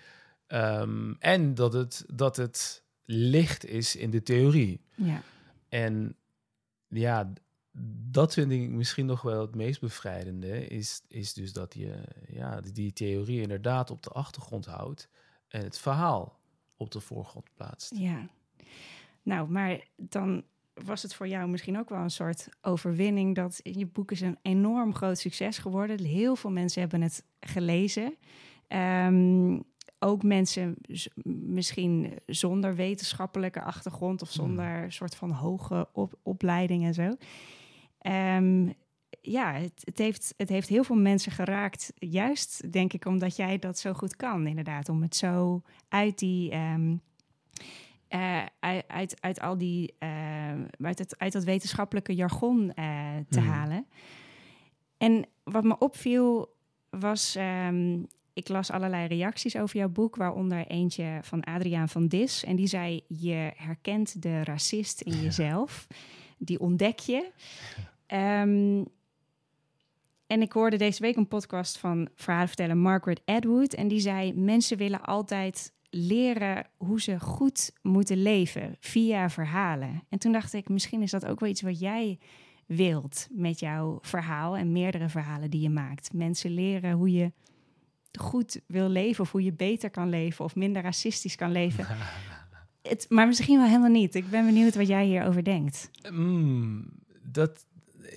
ehm, 0.47 1.13
en 1.19 1.55
dat 1.55 1.73
het, 1.73 2.05
dat 2.13 2.37
het 2.37 2.85
licht 3.05 3.65
is 3.65 3.97
in 3.97 4.11
de 4.11 4.23
theorie. 4.23 4.81
ja. 4.95 5.23
En 5.69 6.15
ja, 6.89 7.33
dat 8.11 8.33
vind 8.35 8.53
ik 8.53 8.69
misschien 8.69 9.07
nog 9.07 9.23
wel 9.23 9.41
het 9.41 9.55
meest 9.55 9.81
bevrijdende. 9.81 10.67
Is, 10.67 11.03
is 11.09 11.35
dus 11.35 11.53
dat 11.53 11.75
je 11.75 12.03
ja, 12.29 12.61
die- 12.61 12.73
die 12.73 12.93
theorie 12.93 13.41
inderdaad 13.43 13.91
op 13.91 14.03
de 14.03 14.11
achtergrond 14.11 14.67
houdt. 14.67 15.09
En 15.49 15.63
het 15.63 15.79
verhaal 15.79 16.39
op 16.77 16.91
de 16.91 17.01
voorgrond 17.01 17.47
plaatst. 17.55 17.95
Ja. 17.97 18.29
Nou, 19.23 19.49
maar 19.51 19.81
dan 19.97 20.43
was 20.75 21.03
het 21.03 21.15
voor 21.15 21.29
jou 21.29 21.49
misschien 21.49 21.79
ook 21.79 21.89
wel 21.89 22.01
een 22.03 22.11
soort 22.11 22.49
overwinning 22.63 23.35
dat 23.35 23.61
je 23.63 23.87
boek 23.87 24.11
is 24.11 24.21
een 24.21 24.39
enorm 24.43 24.95
groot 24.95 25.19
succes 25.19 25.59
geworden. 25.59 26.05
Heel 26.05 26.37
veel 26.37 26.51
mensen 26.51 26.81
hebben 26.81 27.03
het 27.03 27.25
gelezen. 27.41 28.15
Ehm, 28.69 29.59
ook 29.99 30.23
mensen 30.23 30.77
misschien 31.25 32.19
zonder 32.27 32.75
wetenschappelijke 32.75 33.63
achtergrond 33.63 34.23
of 34.23 34.31
zonder 34.31 34.93
soort 34.93 35.15
van 35.15 35.31
hoge 35.31 35.89
op- 35.93 36.19
opleiding 36.23 36.85
en 36.85 36.95
zo. 36.95 37.17
Ehm, 38.01 38.69
ja, 39.23 39.53
het, 39.53 39.83
het, 39.85 39.99
heeft, 39.99 40.35
het 40.37 40.49
heeft 40.49 40.69
heel 40.69 40.85
veel 40.85 40.97
mensen 40.97 41.33
geraakt. 41.33 41.93
Juist, 41.97 42.73
denk 42.73 42.93
ik, 42.93 43.05
omdat 43.05 43.37
jij 43.37 43.59
dat 43.59 43.79
zo 43.79 43.93
goed 43.93 44.17
kan, 44.17 44.47
inderdaad. 44.47 44.89
Om 44.89 45.03
het 45.03 45.17
zo 45.17 45.63
uit 45.89 46.19
die. 46.19 46.51
ehm, 46.51 46.97
eh, 48.09 48.43
uit, 48.61 48.85
uit, 48.89 49.17
uit 49.21 49.41
al 49.41 49.59
die. 49.59 49.95
eh, 49.99 50.09
uit, 50.81 50.99
het, 50.99 51.19
uit 51.19 51.33
dat 51.33 51.45
wetenschappelijke 51.45 52.15
jargon 52.15 52.73
eh, 52.75 52.85
te 53.29 53.41
Mhm. 53.41 53.49
halen. 53.49 53.87
En 54.99 55.27
wat 55.45 55.65
me 55.65 55.79
opviel 55.79 56.55
was. 56.91 57.35
ehm, 57.37 57.99
ik 58.33 58.49
las 58.49 58.71
allerlei 58.71 59.07
reacties 59.07 59.57
over 59.57 59.77
jouw 59.77 59.89
boek, 59.89 60.17
waaronder 60.17 60.67
eentje 60.67 61.19
van 61.23 61.45
Adriaan 61.45 61.89
van 61.89 62.07
Dis. 62.09 62.45
En 62.45 62.57
die 62.57 62.67
zei: 62.67 63.01
Je 63.09 63.53
herkent 63.57 64.23
de 64.23 64.45
racist 64.45 65.01
in 65.01 65.23
jezelf. 65.23 65.87
Die 66.39 66.61
ontdek 66.61 66.99
je. 66.99 67.29
Ehm, 68.11 68.85
en 70.27 70.43
ik 70.43 70.53
hoorde 70.53 70.77
deze 70.77 71.03
week 71.03 71.17
een 71.17 71.29
podcast 71.29 71.79
van 71.79 72.09
verhalenverteller 72.15 72.77
Margaret 72.77 73.23
Atwood. 73.25 73.73
En 73.73 73.89
die 73.89 74.01
zei: 74.01 74.35
Mensen 74.35 74.77
willen 74.77 75.03
altijd 75.03 75.73
leren 75.91 76.67
hoe 76.77 77.01
ze 77.01 77.21
goed 77.21 77.73
moeten 77.83 78.23
leven 78.23 78.77
via 78.81 79.31
verhalen. 79.31 80.03
En 80.09 80.19
toen 80.19 80.33
dacht 80.33 80.53
ik: 80.53 80.69
Misschien 80.69 81.03
is 81.03 81.11
dat 81.11 81.27
ook 81.27 81.41
wel 81.41 81.49
iets 81.49 81.63
wat 81.63 81.79
jij 81.79 82.19
wilt 82.67 83.29
met 83.31 83.61
jouw 83.61 83.99
verhaal 84.01 84.57
en 84.57 84.73
meerdere 84.73 85.09
verhalen 85.09 85.51
die 85.51 85.61
je 85.61 85.71
maakt. 85.71 86.13
Mensen 86.13 86.51
leren 86.51 86.93
hoe 86.93 87.13
je 87.13 87.33
goed 88.19 88.61
wil 88.67 88.89
leven, 88.89 89.25
of 89.25 89.33
hoe 89.33 89.43
je 89.43 89.53
beter 89.53 89.91
kan 89.91 90.09
leven, 90.09 90.45
of 90.45 90.55
minder 90.55 90.83
racistisch 90.83 91.37
kan 91.37 91.53
leven. 91.53 91.87
Het, 92.83 93.07
maar 93.09 93.27
misschien 93.27 93.59
wel 93.59 93.67
helemaal 93.67 93.91
niet. 93.91 94.15
Ik 94.15 94.31
ben 94.31 94.47
benieuwd 94.47 94.75
wat 94.75 94.87
jij 94.87 95.05
hierover 95.05 95.45
denkt. 95.45 95.91
Mm, 96.11 96.85
dat, 97.23 97.67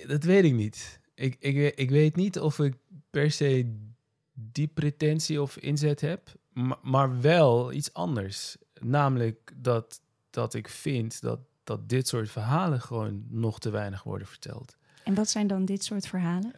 dat 0.06 0.24
weet 0.24 0.44
ik 0.44 0.52
niet. 0.52 1.00
Ik, 1.14 1.36
ik, 1.38 1.76
ik 1.76 1.90
weet 1.90 2.16
niet 2.16 2.38
of 2.38 2.58
ik 2.58 2.74
per 3.10 3.30
se 3.30 3.76
die 4.32 4.66
pretentie 4.66 5.42
of 5.42 5.56
inzet 5.56 6.00
heb, 6.00 6.32
maar, 6.52 6.78
maar 6.82 7.20
wel 7.20 7.72
iets 7.72 7.92
anders. 7.92 8.56
Namelijk 8.80 9.52
dat, 9.56 10.00
dat 10.30 10.54
ik 10.54 10.68
vind 10.68 11.20
dat, 11.20 11.40
dat 11.64 11.88
dit 11.88 12.08
soort 12.08 12.30
verhalen 12.30 12.80
gewoon 12.80 13.24
nog 13.28 13.58
te 13.60 13.70
weinig 13.70 14.02
worden 14.02 14.26
verteld. 14.26 14.76
En 15.04 15.14
wat 15.14 15.28
zijn 15.28 15.46
dan 15.46 15.64
dit 15.64 15.84
soort 15.84 16.06
verhalen? 16.06 16.52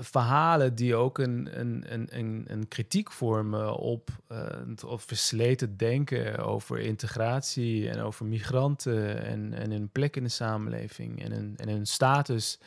Verhalen 0.00 0.74
die 0.74 0.94
ook 0.94 1.18
een, 1.18 1.48
een, 1.60 1.84
een, 1.88 2.08
een, 2.10 2.44
een 2.48 2.68
kritiek 2.68 3.12
vormen 3.12 3.76
op 3.76 4.10
eh, 4.28 4.38
het 4.68 4.84
of 4.84 5.02
versleten 5.02 5.76
denken 5.76 6.38
over 6.38 6.78
integratie 6.78 7.90
en 7.90 8.00
over 8.00 8.26
migranten 8.26 9.24
en, 9.24 9.52
en 9.54 9.70
hun 9.70 9.88
plek 9.88 10.16
in 10.16 10.22
de 10.22 10.28
samenleving 10.28 11.22
en 11.22 11.32
hun, 11.32 11.54
en 11.56 11.68
hun 11.68 11.86
status. 11.86 12.58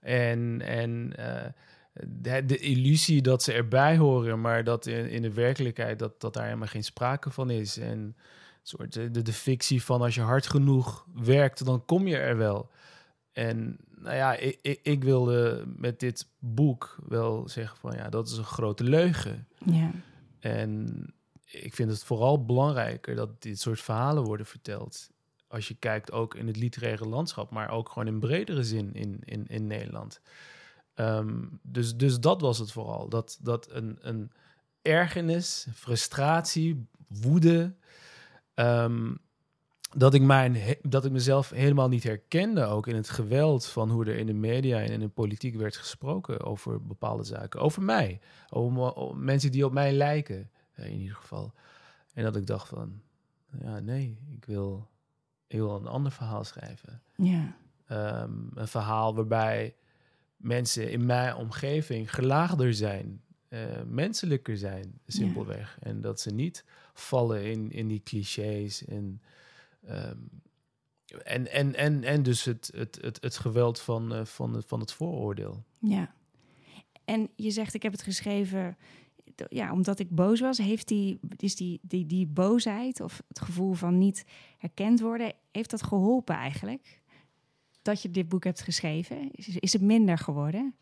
En, 0.00 0.62
en 0.64 1.12
eh, 1.16 1.50
de, 2.46 2.58
illusie 2.58 3.22
dat 3.22 3.42
ze 3.42 3.52
erbij 3.52 3.96
horen, 3.96 4.40
maar 4.40 4.64
dat 4.64 4.86
in, 4.86 5.08
in 5.08 5.22
de 5.22 5.32
werkelijkheid 5.32 5.98
dat, 5.98 6.20
dat 6.20 6.34
daar 6.34 6.44
helemaal 6.44 6.68
geen 6.68 6.84
sprake 6.84 7.30
van 7.30 7.50
is. 7.50 7.78
En 7.78 8.16
soort 8.62 8.96
eh, 8.96 9.04
de, 9.10 9.22
de 9.22 9.32
fictie 9.32 9.82
van 9.82 10.02
als 10.02 10.14
je 10.14 10.20
hard 10.20 10.46
genoeg 10.46 11.06
werkt, 11.14 11.64
dan 11.64 11.84
kom 11.84 12.06
je 12.06 12.16
er 12.16 12.36
wel. 12.36 12.70
En 13.32 13.76
nou 13.96 14.16
ja, 14.16 14.34
ik, 14.34 14.58
ik, 14.62 14.80
ik 14.82 15.04
wilde 15.04 15.64
met 15.76 16.00
dit 16.00 16.28
boek 16.38 16.96
wel 17.06 17.48
zeggen 17.48 17.76
van 17.76 17.92
ja, 17.92 18.08
dat 18.08 18.28
is 18.28 18.36
een 18.36 18.44
grote 18.44 18.84
leugen. 18.84 19.48
Ja, 19.64 19.90
En 20.40 21.04
ik 21.44 21.74
vind 21.74 21.90
het 21.90 22.04
vooral 22.04 22.44
belangrijker 22.44 23.14
dat 23.14 23.42
dit 23.42 23.60
soort 23.60 23.80
verhalen 23.80 24.24
worden 24.24 24.46
verteld. 24.46 25.10
Als 25.46 25.68
je 25.68 25.74
kijkt 25.74 26.12
ook 26.12 26.34
in 26.34 26.46
het 26.46 26.56
literaire 26.56 27.08
landschap, 27.08 27.50
maar 27.50 27.70
ook 27.70 27.88
gewoon 27.88 28.06
in 28.06 28.18
bredere 28.20 28.64
zin 28.64 28.94
in, 28.94 29.20
in, 29.24 29.46
in 29.46 29.66
Nederland. 29.66 30.20
Ehm, 30.94 31.44
dus, 31.62 31.96
dus 31.96 32.20
dat 32.20 32.40
was 32.40 32.58
het 32.58 32.72
vooral. 32.72 33.08
Dat, 33.08 33.38
dat 33.42 33.70
een, 33.70 33.98
een 34.00 34.30
ergernis, 34.82 35.66
frustratie, 35.74 36.86
woede. 37.08 37.74
ehm, 38.54 39.14
dat 39.96 40.14
ik, 40.14 40.22
mijn, 40.22 40.56
dat 40.82 41.04
ik 41.04 41.12
mezelf 41.12 41.50
helemaal 41.50 41.88
niet 41.88 42.02
herkende, 42.02 42.64
ook 42.64 42.86
in 42.86 42.94
het 42.96 43.08
geweld 43.08 43.66
van 43.66 43.90
hoe 43.90 44.04
er 44.04 44.16
in 44.16 44.26
de 44.26 44.32
media 44.34 44.78
en 44.80 44.90
in 44.90 45.00
de 45.00 45.08
politiek 45.08 45.54
werd 45.56 45.76
gesproken 45.76 46.40
over 46.44 46.82
bepaalde 46.86 47.24
zaken. 47.24 47.60
Over 47.60 47.82
mij, 47.82 48.20
over, 48.50 48.72
me- 48.72 48.96
over 48.96 49.16
mensen 49.16 49.52
die 49.52 49.64
op 49.64 49.72
mij 49.72 49.92
lijken, 49.92 50.50
eh, 50.72 50.86
in 50.86 50.98
ieder 51.00 51.16
geval. 51.16 51.52
En 52.14 52.22
dat 52.24 52.36
ik 52.36 52.46
dacht 52.46 52.68
van, 52.68 53.00
ja, 53.62 53.78
nee, 53.80 54.18
ik 54.36 54.44
wil, 54.44 54.88
ik 55.46 55.58
wil 55.58 55.76
een 55.76 55.86
ander 55.86 56.12
verhaal 56.12 56.44
schrijven. 56.44 57.02
ja, 57.16 57.56
Ehm, 57.86 58.32
een 58.54 58.68
verhaal 58.68 59.14
waarbij 59.14 59.74
mensen 60.36 60.90
in 60.90 61.06
mijn 61.06 61.34
omgeving 61.34 62.14
gelaagder 62.14 62.74
zijn, 62.74 63.22
eh, 63.48 63.60
menselijker 63.86 64.56
zijn, 64.56 65.00
simpelweg. 65.06 65.76
En 65.80 66.00
dat 66.00 66.20
ze 66.20 66.30
niet 66.34 66.64
vallen 66.94 67.44
in, 67.44 67.70
in 67.70 67.88
die 67.88 68.02
clichés 68.02 68.84
en, 68.84 69.20
ehm, 69.86 70.18
en, 71.24 71.52
en, 71.52 71.74
en, 71.74 72.04
en 72.04 72.22
dus 72.22 72.44
het, 72.44 72.70
het, 72.74 72.98
het, 73.00 73.18
het 73.20 73.36
geweld 73.36 73.80
van, 73.80 74.14
eh, 74.14 74.24
van, 74.24 74.54
het, 74.54 74.64
van 74.66 74.80
het 74.80 74.92
vooroordeel. 74.92 75.64
ja. 75.78 76.14
En 77.04 77.28
je 77.36 77.50
zegt, 77.50 77.74
ik 77.74 77.82
heb 77.82 77.92
het 77.92 78.02
geschreven 78.02 78.76
ja, 79.48 79.72
omdat 79.72 79.98
ik 79.98 80.10
boos 80.10 80.40
was. 80.40 80.58
Heeft 80.58 80.88
die, 80.88 81.20
is 81.36 81.56
die, 81.56 81.80
die, 81.82 82.06
die 82.06 82.26
boosheid 82.26 83.00
of 83.00 83.22
het 83.28 83.40
gevoel 83.40 83.72
van 83.72 83.98
niet 83.98 84.24
herkend 84.58 85.00
worden, 85.00 85.32
heeft 85.52 85.70
dat 85.70 85.82
geholpen 85.82 86.34
eigenlijk? 86.34 87.00
Dat 87.82 88.02
je 88.02 88.10
dit 88.10 88.28
boek 88.28 88.44
hebt 88.44 88.60
geschreven? 88.60 89.30
Is, 89.30 89.48
is 89.48 89.72
het 89.72 89.82
minder 89.82 90.18
geworden? 90.18 90.74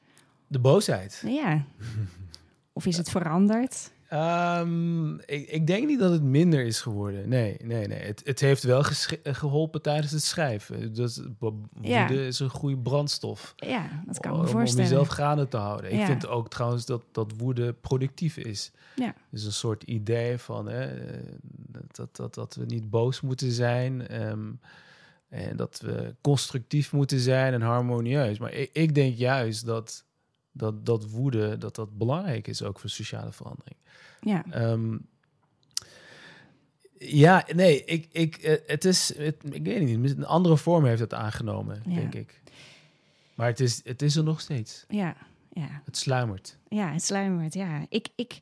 De 0.46 0.58
boosheid. 0.58 1.22
Ja. 1.26 1.64
Of 2.72 2.86
is 2.86 2.96
het 2.96 3.10
veranderd? 3.10 3.92
Ehm, 4.10 5.14
ik, 5.14 5.48
ik 5.48 5.66
denk 5.66 5.86
niet 5.86 5.98
dat 5.98 6.12
het 6.12 6.22
minder 6.22 6.64
is 6.64 6.80
geworden. 6.80 7.28
Nee, 7.28 7.56
nee, 7.64 7.86
nee. 7.86 7.98
Het, 7.98 8.20
het 8.24 8.40
heeft 8.40 8.62
wel 8.62 8.84
eh, 8.84 9.34
geholpen 9.34 9.82
tijdens 9.82 10.12
het 10.12 10.22
schrijven. 10.22 10.94
Dus 10.94 11.20
woede 11.38 11.58
Ja. 11.80 12.08
is 12.08 12.38
een 12.38 12.50
goede 12.50 12.78
brandstof. 12.78 13.52
Ja, 13.56 14.02
dat 14.06 14.18
kan 14.20 14.32
om, 14.32 14.38
me 14.38 14.44
om 14.44 14.50
voorstellen. 14.50 14.84
jezelf 14.90 15.08
gaande 15.08 15.48
te 15.48 15.56
houden. 15.56 15.92
Ik 15.92 16.04
vind 16.04 16.26
ook 16.26 16.48
trouwens 16.50 16.86
dat, 16.86 17.02
dat 17.12 17.32
woede 17.36 17.72
productief 17.72 18.36
is. 18.36 18.70
Ja. 18.96 19.14
Dus 19.30 19.44
een 19.44 19.52
soort 19.52 19.82
idee 19.82 20.38
van 20.38 20.68
hè, 20.68 20.88
dat, 21.92 22.16
dat, 22.16 22.34
dat 22.34 22.54
we 22.54 22.64
niet 22.64 22.90
boos 22.90 23.20
moeten 23.20 23.52
zijn. 23.52 24.08
ehm, 24.08 24.50
en 25.28 25.56
dat 25.56 25.80
we 25.84 26.14
constructief 26.20 26.92
moeten 26.92 27.20
zijn 27.20 27.52
en 27.52 27.60
harmonieus. 27.62 28.38
Maar 28.38 28.52
ik, 28.52 28.70
ik 28.72 28.94
denk 28.94 29.16
juist 29.16 29.66
dat, 29.66 30.04
dat, 30.52 30.86
dat 30.86 31.10
woede 31.10 31.58
dat 31.58 31.74
dat 31.74 31.98
belangrijk 31.98 32.46
is 32.48 32.62
ook 32.62 32.78
voor 32.78 32.90
sociale 32.90 33.32
verandering. 33.32 33.76
Ja, 34.20 34.44
Ehm, 34.50 34.96
ja, 36.98 37.46
nee, 37.54 37.84
ik, 37.84 38.08
ik, 38.12 38.36
eh, 38.36 38.56
het 38.66 38.84
is, 38.84 39.16
het, 39.16 39.36
ik 39.54 39.64
weet 39.64 39.82
niet, 39.82 39.98
met 39.98 40.16
een 40.16 40.26
andere 40.26 40.56
vorm 40.56 40.84
heeft 40.84 41.00
het 41.00 41.14
aangenomen, 41.14 41.82
Ja. 41.86 41.94
denk 41.94 42.14
ik. 42.14 42.40
Maar 43.34 43.46
het 43.48 43.60
is, 43.60 43.80
het 43.84 44.02
is 44.02 44.16
er 44.16 44.24
nog 44.24 44.40
steeds. 44.40 44.84
ja, 44.88 45.16
ja. 45.52 45.82
Het 45.84 45.96
sluimert. 45.96 46.58
Ja, 46.68 46.92
het 46.92 47.02
sluimert, 47.04 47.54
ja. 47.54 47.86
Ik, 47.88 48.08
ik, 48.14 48.38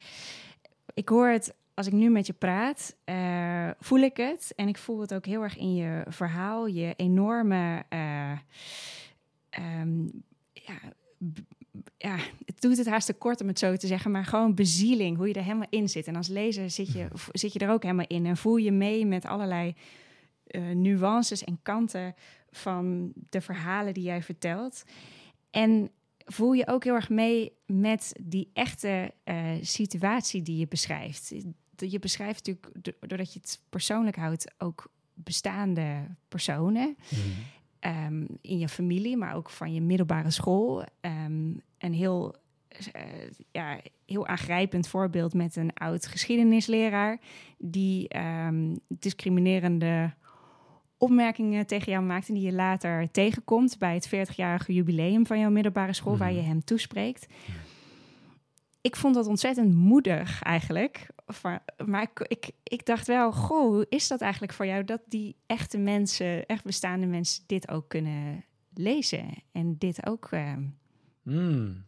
ik 0.95 1.09
hoor 1.09 1.29
het, 1.29 1.55
als 1.75 1.87
ik 1.87 1.93
nu 1.93 2.11
met 2.11 2.27
je 2.27 2.33
praat, 2.33 2.97
eh, 3.05 3.71
voel 3.81 3.99
ik 3.99 4.17
het. 4.17 4.53
En 4.57 4.69
ik 4.69 4.79
voel 4.79 5.01
het 5.01 5.15
ook 5.15 5.27
heel 5.27 5.43
erg 5.43 5.57
in 5.57 5.75
je 5.75 6.03
verhaal. 6.09 6.67
Je 6.67 6.95
enorme, 6.97 7.85
eh, 7.89 8.33
ehm, 9.51 10.03
ja, 10.53 10.79
ja, 11.99 12.17
het 12.45 12.61
doet 12.61 12.77
het 12.77 12.87
haast 12.87 13.07
te 13.07 13.13
kort 13.13 13.41
om 13.41 13.49
het 13.49 13.59
zo 13.59 13.77
te 13.77 13.87
zeggen, 13.87 14.11
maar 14.11 14.25
gewoon 14.25 14.55
bezieling, 14.55 15.17
hoe 15.17 15.29
je 15.29 15.35
er 15.35 15.43
helemaal 15.43 15.67
in 15.71 15.89
zit. 15.89 16.07
En 16.07 16.17
als 16.17 16.29
lezer 16.29 16.71
zit 16.71 16.93
je, 16.93 17.09
zit 17.33 17.53
je 17.53 17.59
er 17.59 17.71
ook 17.71 17.83
helemaal 17.83 18.07
in 18.09 18.27
en 18.27 18.37
voel 18.37 18.57
je 18.57 18.73
mee 18.73 19.07
met 19.07 19.25
allerlei 19.25 19.75
uh, 20.51 20.71
nuances 20.71 21.45
en 21.45 21.59
kanten 21.63 22.15
van 22.51 23.13
de 23.31 23.41
verhalen 23.41 23.95
die 23.95 24.03
jij 24.03 24.23
vertelt. 24.23 24.85
En 25.51 25.91
voel 26.25 26.53
je 26.53 26.67
ook 26.67 26.85
heel 26.85 26.95
erg 26.95 27.09
mee 27.09 27.53
met 27.67 28.13
die 28.21 28.51
echte 28.53 29.13
uh, 29.25 29.51
situatie 29.61 30.43
die 30.43 30.59
je 30.59 30.69
beschrijft. 30.69 31.33
Je 31.77 31.99
beschrijft 31.99 32.47
natuurlijk, 32.47 32.93
doordat 33.09 33.33
je 33.33 33.39
het 33.39 33.61
persoonlijk 33.69 34.17
houdt, 34.17 34.55
ook 34.59 34.91
bestaande 35.15 36.07
personen. 36.29 36.97
Um, 37.81 38.27
in 38.41 38.59
je 38.59 38.69
familie, 38.69 39.17
maar 39.17 39.35
ook 39.35 39.51
van 39.51 39.75
je 39.75 39.81
middelbare 39.81 40.31
school. 40.31 40.85
Um, 41.01 41.61
een 41.79 41.95
heel, 41.95 42.35
uh, 42.97 43.03
ja, 43.51 43.81
heel 44.07 44.27
aangrijpend 44.27 44.89
voorbeeld 44.89 45.35
met 45.35 45.57
een 45.57 45.75
oud 45.75 46.07
geschiedenisleraar 46.07 47.19
die 47.59 48.19
um, 48.19 48.79
discriminerende 48.89 50.13
opmerkingen 50.97 51.67
tegen 51.67 51.93
jou 51.93 52.05
maakt 52.05 52.29
en 52.29 52.35
die 52.35 52.45
je 52.45 52.53
later 52.53 53.11
tegenkomt 53.11 53.79
bij 53.79 53.95
het 53.95 54.09
40-jarige 54.09 54.73
jubileum 54.73 55.27
van 55.27 55.39
jouw 55.39 55.51
middelbare 55.51 55.93
school, 55.93 56.17
waar 56.17 56.33
je 56.33 56.41
hem 56.41 56.65
toespreekt. 56.65 57.27
Ik 58.81 58.97
vond 58.97 59.15
dat 59.15 59.27
ontzettend 59.27 59.75
moedig 59.75 60.43
eigenlijk. 60.43 61.07
Maar 61.87 62.03
ik, 62.03 62.21
ik, 62.21 62.51
ik 62.63 62.87
dacht 62.87 63.07
wel, 63.07 63.33
goh, 63.33 63.69
hoe 63.69 63.87
is 63.89 64.09
dat 64.09 64.21
eigenlijk 64.21 64.53
voor 64.53 64.67
jou 64.67 64.85
dat 64.85 65.01
die 65.07 65.37
echte 65.47 65.79
mensen, 65.79 66.47
echt 66.47 66.65
bestaande 66.65 67.07
mensen, 67.07 67.43
dit 67.47 67.69
ook 67.69 67.89
kunnen 67.89 68.45
lezen 68.75 69.43
en 69.53 69.79
dit 69.79 70.07
ook. 70.07 70.31
Uh... 70.31 70.53
Mm. 71.23 71.87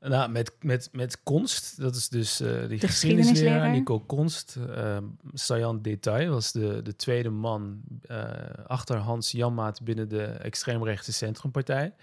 Nou, 0.00 0.30
met, 0.30 0.52
met, 0.60 0.88
met 0.92 1.22
Konst, 1.22 1.80
dat 1.80 1.96
is 1.96 2.08
dus 2.08 2.40
uh, 2.40 2.68
die 2.68 2.78
de 2.78 2.86
geschiedenisleraar 2.86 3.70
Nico 3.70 4.00
Konst. 4.00 4.56
Uh, 4.58 4.96
Sajan 5.32 5.82
Detail 5.82 6.30
was 6.30 6.52
de, 6.52 6.82
de 6.82 6.96
tweede 6.96 7.30
man 7.30 7.80
uh, 8.10 8.30
achter 8.66 8.96
Hans 8.96 9.30
Janmaat 9.30 9.82
binnen 9.82 10.08
de 10.08 10.24
extreemrechtse 10.24 11.12
Centrumpartij. 11.12 11.94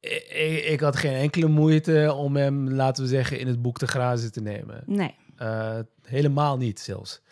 Ik, 0.00 0.64
ik, 0.64 0.80
had 0.80 0.96
geen 0.96 1.14
enkele 1.14 1.46
moeite 1.46 2.12
om 2.16 2.36
hem, 2.36 2.70
laten 2.70 3.02
we 3.02 3.08
zeggen, 3.08 3.38
in 3.38 3.46
het 3.46 3.62
boek 3.62 3.78
te 3.78 3.86
grazen 3.86 4.32
te 4.32 4.40
nemen. 4.40 4.82
Nee. 4.86 5.14
Uh, 5.42 5.78
helemaal 6.02 6.56
niet 6.56 6.80
zelfs. 6.80 7.22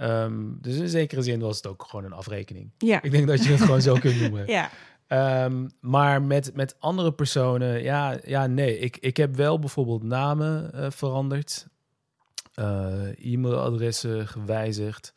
Um, 0.00 0.58
dus 0.60 0.76
in 0.76 0.88
zekere 0.88 1.22
zin 1.22 1.40
was 1.40 1.56
het 1.56 1.66
ook 1.66 1.84
gewoon 1.88 2.04
een 2.04 2.12
afrekening. 2.12 2.70
Ja. 2.78 3.02
Ik 3.02 3.10
denk 3.10 3.26
dat 3.26 3.44
je 3.44 3.50
het 3.50 3.60
gewoon 3.60 3.82
zo 3.82 3.94
kunt 3.94 4.20
noemen. 4.20 4.46
Ja. 5.08 5.44
Um, 5.44 5.70
maar 5.80 6.22
met, 6.22 6.54
met 6.54 6.76
andere 6.78 7.12
personen, 7.12 7.82
ja, 7.82 8.18
ja 8.24 8.46
nee. 8.46 8.78
Ik, 8.78 8.96
ik 8.96 9.16
heb 9.16 9.36
wel 9.36 9.58
bijvoorbeeld 9.58 10.02
namen 10.02 10.70
uh, 10.74 10.86
veranderd. 10.90 11.66
Uh, 12.54 13.32
e-mailadressen 13.32 14.28
gewijzigd. 14.28 15.14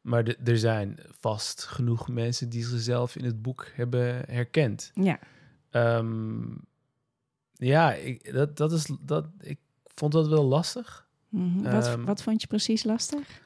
Maar 0.00 0.36
er 0.44 0.58
zijn 0.58 0.98
vast 1.20 1.64
genoeg 1.64 2.08
mensen 2.08 2.48
die 2.48 2.64
zichzelf 2.64 3.16
in 3.16 3.24
het 3.24 3.42
boek 3.42 3.66
hebben 3.74 4.22
herkend. 4.26 4.90
Ja. 4.94 5.18
Um, 5.70 6.60
ja, 7.52 7.94
ik, 7.94 8.32
dat, 8.32 8.56
dat 8.56 8.72
is, 8.72 8.90
dat, 9.00 9.26
ik 9.40 9.58
vond 9.94 10.12
dat 10.12 10.28
wel 10.28 10.44
lastig. 10.44 11.08
Mm 11.28 11.52
-hmm. 11.52 11.72
wat, 11.72 11.88
um, 11.88 12.04
wat 12.04 12.22
vond 12.22 12.40
je 12.40 12.46
precies 12.46 12.84
lastig? 12.84 13.40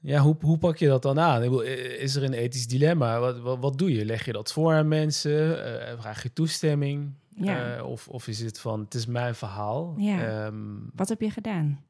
Ja, 0.00 0.20
hoe, 0.20 0.36
hoe 0.40 0.58
pak 0.58 0.76
je 0.76 0.88
dat 0.88 1.02
dan 1.02 1.20
aan? 1.20 1.62
Is 1.64 2.14
er 2.14 2.22
een 2.22 2.32
ethisch 2.32 2.66
dilemma? 2.66 3.20
Wat, 3.20 3.38
wat, 3.38 3.58
wat 3.58 3.78
doe 3.78 3.92
je? 3.92 4.04
Leg 4.04 4.24
je 4.24 4.32
dat 4.32 4.52
voor 4.52 4.74
aan 4.74 4.88
mensen? 4.88 5.50
Uh, 5.50 6.00
vraag 6.00 6.22
je 6.22 6.32
toestemming? 6.32 7.14
Ja. 7.28 7.76
Uh, 7.76 7.84
of, 7.84 8.08
of 8.08 8.28
is 8.28 8.40
het 8.40 8.60
van, 8.60 8.80
het 8.80 8.94
is 8.94 9.06
mijn 9.06 9.34
verhaal? 9.34 9.94
Ja. 9.96 10.46
Um, 10.46 10.90
wat 10.94 11.08
heb 11.08 11.20
je 11.20 11.30
gedaan? 11.30 11.84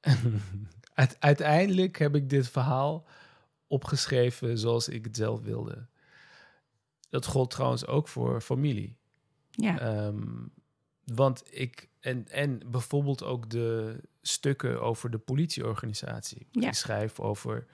Uiteindelijk 1.18 1.98
heb 1.98 2.14
ik 2.14 2.30
dit 2.30 2.48
verhaal 2.48 3.06
opgeschreven 3.66 4.58
zoals 4.58 4.88
ik 4.88 5.04
het 5.04 5.16
zelf 5.16 5.40
wilde. 5.40 5.86
Dat 7.08 7.26
gold 7.26 7.50
trouwens 7.50 7.86
ook 7.86 8.08
voor 8.08 8.40
familie. 8.40 8.96
Ja. 9.50 10.04
Um, 10.06 10.52
want 11.04 11.42
ik, 11.50 11.88
en, 12.00 12.28
en 12.28 12.60
bijvoorbeeld 12.70 13.22
ook 13.22 13.50
de 13.50 14.00
stukken 14.22 14.82
over 14.82 15.10
de 15.10 15.18
politieorganisatie. 15.18 16.46
Ja. 16.50 16.68
Ik 16.68 16.74
schrijf 16.74 17.20
over 17.20 17.66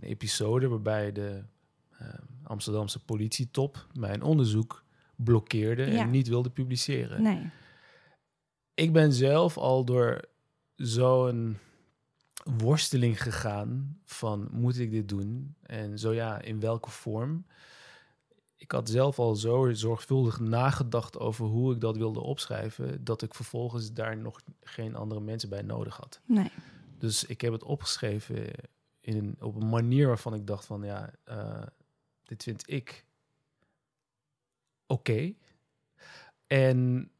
een 0.00 0.08
episode 0.08 0.68
waarbij 0.68 1.12
de 1.12 1.42
uh, 2.02 2.08
Amsterdamse 2.42 3.04
politietop 3.04 3.86
mijn 3.92 4.22
onderzoek 4.22 4.84
blokkeerde 5.16 5.82
Ja. 5.90 6.00
en 6.00 6.10
niet 6.10 6.28
wilde 6.28 6.50
publiceren. 6.50 7.22
Nee. 7.22 7.50
Ik 8.74 8.92
ben 8.92 9.12
zelf 9.12 9.56
al 9.56 9.84
door 9.84 10.24
zo'n 10.74 11.58
worsteling 12.44 13.22
gegaan 13.22 13.98
van 14.04 14.48
moet 14.52 14.78
ik 14.78 14.90
dit 14.90 15.08
doen? 15.08 15.54
En 15.62 15.98
zo 15.98 16.12
ja, 16.12 16.40
in 16.40 16.60
welke 16.60 16.90
vorm? 16.90 17.46
Ik 18.58 18.70
had 18.70 18.88
zelf 18.88 19.18
al 19.18 19.34
zo 19.34 19.72
zorgvuldig 19.72 20.40
nagedacht 20.40 21.18
over 21.18 21.46
hoe 21.46 21.74
ik 21.74 21.80
dat 21.80 21.96
wilde 21.96 22.20
opschrijven, 22.20 23.04
dat 23.04 23.22
ik 23.22 23.34
vervolgens 23.34 23.92
daar 23.92 24.16
nog 24.16 24.40
geen 24.60 24.96
andere 24.96 25.20
mensen 25.20 25.48
bij 25.48 25.62
nodig 25.62 25.96
had. 25.96 26.20
Nee. 26.24 26.50
Dus 26.98 27.24
ik 27.24 27.40
heb 27.40 27.52
het 27.52 27.62
opgeschreven 27.62 28.50
in 29.00 29.16
een, 29.16 29.36
op 29.40 29.54
een 29.54 29.68
manier 29.68 30.06
waarvan 30.06 30.34
ik 30.34 30.46
dacht 30.46 30.66
van 30.66 30.82
ja, 30.82 31.10
uh, 31.28 31.62
dit 32.22 32.42
vind 32.42 32.70
ik 32.70 33.06
oké. 34.86 35.10
Okay. 35.10 35.36
En 36.46 37.10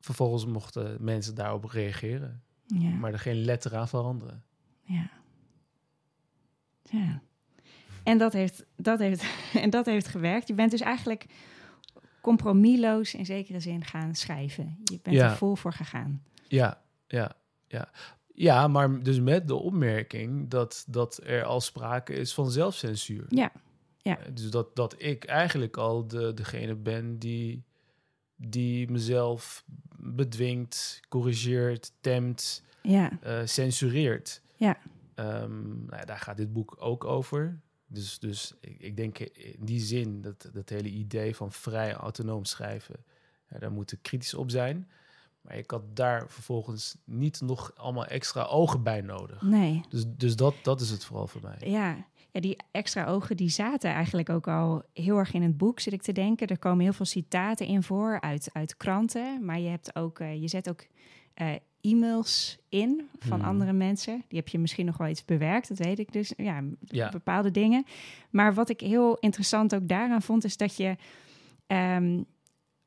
vervolgens 0.00 0.46
mochten 0.46 0.96
mensen 1.04 1.34
daarop 1.34 1.64
reageren. 1.64 2.42
Ja. 2.66 2.90
Maar 2.90 3.12
er 3.12 3.18
geen 3.18 3.44
letter 3.44 3.76
aan 3.76 3.88
veranderen. 3.88 4.44
Ja. 4.82 5.10
Ja. 6.82 7.22
En 8.06 8.18
dat 8.18 8.32
heeft, 8.32 8.64
dat 8.76 8.98
heeft, 8.98 9.24
en 9.62 9.70
dat 9.70 9.86
heeft 9.86 10.08
gewerkt. 10.08 10.48
Je 10.48 10.54
bent 10.54 10.70
dus 10.70 10.80
eigenlijk 10.80 11.26
compromisloos 12.20 13.14
in 13.14 13.26
zekere 13.26 13.60
zin 13.60 13.84
gaan 13.84 14.14
schrijven. 14.14 14.78
Je 14.84 14.98
bent 15.02 15.16
Ja. 15.16 15.30
er 15.30 15.36
vol 15.36 15.56
voor 15.56 15.72
gegaan. 15.72 16.22
Ja, 16.48 16.82
ja, 17.06 17.32
ja. 17.66 17.88
Ja, 18.34 18.68
maar 18.68 19.02
dus 19.02 19.20
met 19.20 19.48
de 19.48 19.54
opmerking 19.54 20.50
dat, 20.50 20.84
dat 20.88 21.20
er 21.24 21.44
al 21.44 21.60
sprake 21.60 22.12
is 22.14 22.34
van 22.34 22.50
zelfcensuur. 22.50 23.24
Ja, 23.28 23.52
ja. 23.96 24.18
Eh, 24.18 24.24
Dus 24.34 24.50
dat, 24.50 24.76
dat 24.76 24.94
ik 25.02 25.24
eigenlijk 25.24 25.76
al 25.76 26.06
de, 26.06 26.34
degene 26.34 26.74
ben 26.74 27.18
die, 27.18 27.64
die 28.36 28.90
mezelf 28.90 29.64
bedwingt, 29.98 31.00
corrigeert, 31.08 31.92
temt, 32.00 32.62
Ja, 32.82 33.10
eh, 33.22 33.38
censureert. 33.44 34.42
Ja. 34.56 34.76
Ehm, 35.14 35.68
nou 35.68 35.96
ja, 35.96 36.04
daar 36.04 36.18
gaat 36.18 36.36
dit 36.36 36.52
boek 36.52 36.76
ook 36.78 37.04
over. 37.04 37.60
Dus, 37.86 38.18
dus 38.18 38.54
ik, 38.60 38.76
ik 38.78 38.96
denk 38.96 39.18
in 39.18 39.64
die 39.64 39.80
zin, 39.80 40.22
dat, 40.22 40.50
dat 40.52 40.68
hele 40.68 40.88
idee 40.88 41.36
van 41.36 41.52
vrij 41.52 41.94
autonoom 41.94 42.44
schrijven, 42.44 43.04
ja, 43.50 43.58
daar 43.58 43.72
moeten 43.72 44.00
kritisch 44.00 44.34
op 44.34 44.50
zijn. 44.50 44.88
Maar 45.40 45.56
ik 45.56 45.70
had 45.70 45.96
daar 45.96 46.28
vervolgens 46.28 46.96
niet 47.04 47.40
nog 47.40 47.72
allemaal 47.76 48.06
extra 48.06 48.42
ogen 48.42 48.82
bij 48.82 49.00
nodig. 49.00 49.42
nee. 49.42 49.80
Dus, 49.88 50.04
dus 50.06 50.36
dat, 50.36 50.54
dat 50.62 50.80
is 50.80 50.90
het 50.90 51.04
vooral 51.04 51.26
voor 51.26 51.40
mij. 51.42 51.70
Ja. 51.70 52.06
ja, 52.30 52.40
die 52.40 52.56
extra 52.70 53.06
ogen 53.06 53.36
die 53.36 53.48
zaten 53.48 53.90
eigenlijk 53.90 54.28
ook 54.28 54.48
al 54.48 54.82
heel 54.92 55.16
erg 55.16 55.32
in 55.32 55.42
het 55.42 55.56
boek, 55.56 55.80
zit 55.80 55.92
ik 55.92 56.02
te 56.02 56.12
denken. 56.12 56.46
Er 56.46 56.58
komen 56.58 56.84
heel 56.84 56.92
veel 56.92 57.04
citaten 57.04 57.66
in 57.66 57.82
voor 57.82 58.20
uit, 58.20 58.50
uit 58.52 58.76
kranten. 58.76 59.44
Maar 59.44 59.58
je, 59.58 59.68
hebt 59.68 59.96
ook, 59.96 60.18
eh, 60.18 60.40
je 60.40 60.48
zet 60.48 60.68
ook 60.68 60.86
eh, 61.34 61.54
e-mails 61.90 62.58
in 62.68 63.08
van 63.18 63.38
Mhm. 63.38 63.48
andere 63.48 63.72
mensen. 63.72 64.22
Die 64.28 64.38
heb 64.38 64.48
je 64.48 64.58
misschien 64.58 64.86
nog 64.86 64.96
wel 64.96 65.08
iets 65.08 65.24
bewerkt, 65.24 65.68
dat 65.68 65.78
weet 65.78 65.98
ik 65.98 66.12
dus. 66.12 66.32
Ja, 66.36 66.62
Ja. 66.80 67.08
bepaalde 67.08 67.50
dingen. 67.50 67.84
Maar 68.30 68.54
wat 68.54 68.68
ik 68.68 68.80
heel 68.80 69.16
interessant 69.16 69.74
ook 69.74 69.88
daaraan 69.88 70.22
vond, 70.22 70.44
is 70.44 70.56
dat 70.56 70.76
je 70.76 70.96
ehm, 71.66 72.22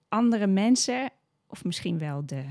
andere 0.07 0.47
mensen, 0.47 1.09
of 1.47 1.63
misschien 1.63 1.97
wel 1.97 2.25
de, 2.25 2.43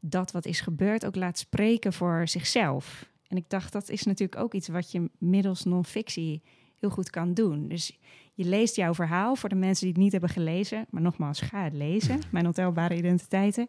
dat 0.00 0.32
wat 0.32 0.46
is 0.46 0.60
gebeurd, 0.60 1.06
ook 1.06 1.16
laat 1.16 1.38
spreken 1.38 1.92
voor 1.92 2.28
zichzelf. 2.28 3.10
En 3.28 3.36
ik 3.36 3.44
dacht, 3.48 3.72
dat 3.72 3.88
is 3.88 4.02
natuurlijk 4.02 4.40
ook 4.40 4.54
iets 4.54 4.68
wat 4.68 4.92
je 4.92 5.10
middels 5.18 5.64
non-fictie 5.64 6.42
heel 6.80 6.90
goed 6.90 7.10
kan 7.10 7.34
doen. 7.34 7.68
Dus 7.68 7.98
je 8.36 8.44
leest 8.44 8.76
jouw 8.76 8.94
verhaal 8.94 9.36
voor 9.36 9.48
de 9.48 9.54
mensen 9.54 9.84
die 9.84 9.92
het 9.94 10.02
niet 10.02 10.12
hebben 10.12 10.30
gelezen. 10.30 10.86
Maar 10.90 11.02
nogmaals, 11.02 11.40
ga 11.40 11.64
het 11.64 11.72
lezen. 11.74 12.18
Mijn 12.32 12.46
ontelbare 12.46 12.96
identiteiten. 12.96 13.66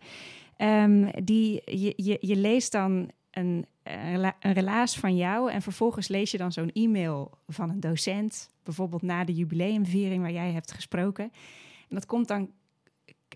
Ehm, 0.57 1.09
die, 1.23 1.61
je, 1.65 1.93
je, 1.95 2.17
je 2.21 2.35
leest 2.35 2.71
dan 2.71 2.91
een, 3.31 3.65
een, 3.83 4.11
rela- 4.11 4.35
een 4.39 4.53
relaas 4.53 4.97
van 4.99 5.15
jou. 5.15 5.51
En 5.51 5.61
vervolgens 5.61 6.07
lees 6.07 6.31
je 6.31 6.37
dan 6.37 6.51
zo'n 6.51 6.71
e-mail 6.73 7.37
van 7.47 7.69
een 7.69 7.79
docent. 7.79 8.49
Bijvoorbeeld 8.63 9.01
na 9.01 9.23
de 9.23 9.33
jubileumviering 9.33 10.21
waar 10.21 10.31
jij 10.31 10.51
hebt 10.51 10.71
gesproken. 10.71 11.23
En 11.89 11.95
dat 11.95 12.05
komt 12.05 12.27
dan 12.27 12.49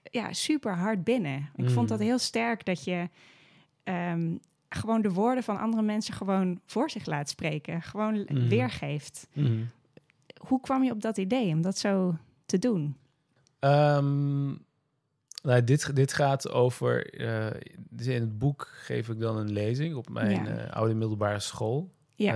ja, 0.03 0.33
super 0.33 0.75
hard 0.77 1.03
binnen. 1.03 1.49
Ik 1.55 1.69
vond 1.69 1.87
dat 1.89 1.99
Mm. 1.99 2.05
heel 2.05 2.19
sterk 2.19 2.65
dat 2.65 2.83
je 2.83 3.09
ehm, 3.83 4.35
gewoon 4.69 5.01
de 5.01 5.11
woorden 5.11 5.43
van 5.43 5.59
andere 5.59 5.81
mensen 5.83 6.13
gewoon 6.13 6.59
voor 6.65 6.89
zich 6.89 7.05
laat 7.05 7.29
spreken. 7.29 7.81
Gewoon 7.81 8.13
Mhm. 8.29 8.47
weergeeft. 8.47 9.27
Mhm. 9.33 9.63
Hoe 10.47 10.61
kwam 10.61 10.83
je 10.83 10.91
op 10.91 11.01
dat 11.01 11.17
idee 11.17 11.53
om 11.53 11.61
dat 11.61 11.77
zo 11.77 12.17
te 12.45 12.59
doen? 12.59 12.97
Ehm, 13.59 14.45
nou, 15.43 15.63
dit, 15.63 15.95
dit 15.95 16.13
gaat 16.13 16.49
over. 16.49 17.13
eh, 17.19 17.61
dus 17.89 18.07
in 18.07 18.21
het 18.21 18.37
boek 18.37 18.67
geef 18.73 19.09
ik 19.09 19.19
dan 19.19 19.37
een 19.37 19.51
lezing 19.51 19.95
op 19.95 20.09
mijn 20.09 20.45
Ja. 20.45 20.57
eh, 20.57 20.71
oude 20.71 20.93
middelbare 20.93 21.39
school. 21.39 21.91
Ja. 22.15 22.33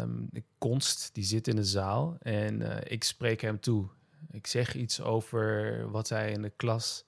Ehm, 0.00 0.10
de 0.30 0.42
konst 0.58 1.10
die 1.12 1.24
zit 1.24 1.48
in 1.48 1.56
de 1.56 1.64
zaal 1.64 2.16
en 2.20 2.62
eh, 2.62 2.92
ik 2.92 3.04
spreek 3.04 3.40
hem 3.40 3.60
toe. 3.60 3.86
Ik 4.30 4.46
zeg 4.46 4.74
iets 4.74 5.00
over 5.00 5.90
wat 5.90 6.08
hij 6.08 6.30
in 6.32 6.42
de 6.42 6.52
klas 6.56 7.04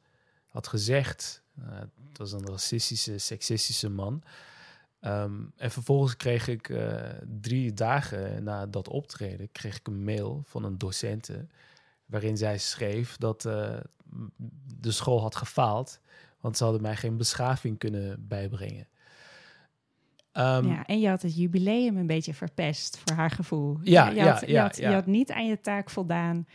had 0.47 0.67
gezegd. 0.69 1.43
Het 2.09 2.19
was 2.19 2.33
een 2.33 2.47
racistische, 2.47 3.19
seksistische 3.19 3.91
man. 3.91 4.23
Ehm, 5.07 5.33
en 5.57 5.71
vervolgens 5.71 6.17
kreeg 6.17 6.49
ik 6.49 6.69
eh, 6.69 6.95
drie 7.41 7.73
dagen 7.75 8.45
na 8.45 8.67
dat 8.67 8.89
optreden 8.89 9.53
kreeg 9.53 9.77
ik 9.79 9.87
een 9.87 10.05
mail 10.05 10.43
van 10.47 10.65
een 10.65 10.79
docente 10.79 11.47
waarin 12.07 12.37
zij 12.37 12.59
schreef 12.59 13.17
dat 13.17 13.45
eh, 13.45 13.77
de 14.81 14.91
school 14.91 15.21
had 15.21 15.37
gefaald, 15.37 16.01
want 16.41 16.57
ze 16.57 16.65
hadden 16.65 16.83
mij 16.83 16.97
geen 16.97 17.17
beschaving 17.17 17.79
kunnen 17.79 18.27
bijbrengen. 18.29 18.89
Ehm, 20.33 20.67
ja, 20.69 20.85
en 20.87 21.01
je 21.01 21.09
had 21.09 21.23
het 21.23 21.37
jubileum 21.37 21.97
een 21.97 22.07
beetje 22.07 22.35
verpest 22.35 22.99
voor 22.99 23.17
haar 23.17 23.31
gevoel. 23.31 23.79
Ja, 23.83 24.09
je, 24.09 24.15
ja, 24.15 24.31
had, 24.31 24.41
je, 24.41 24.47
ja, 24.53 24.63
had, 24.63 24.77
ja. 24.77 24.89
je 24.89 24.95
had 24.95 25.07
niet 25.07 25.33
aan 25.33 25.47
je 25.47 25.61
taak 25.61 25.91
voldaan 25.91 26.47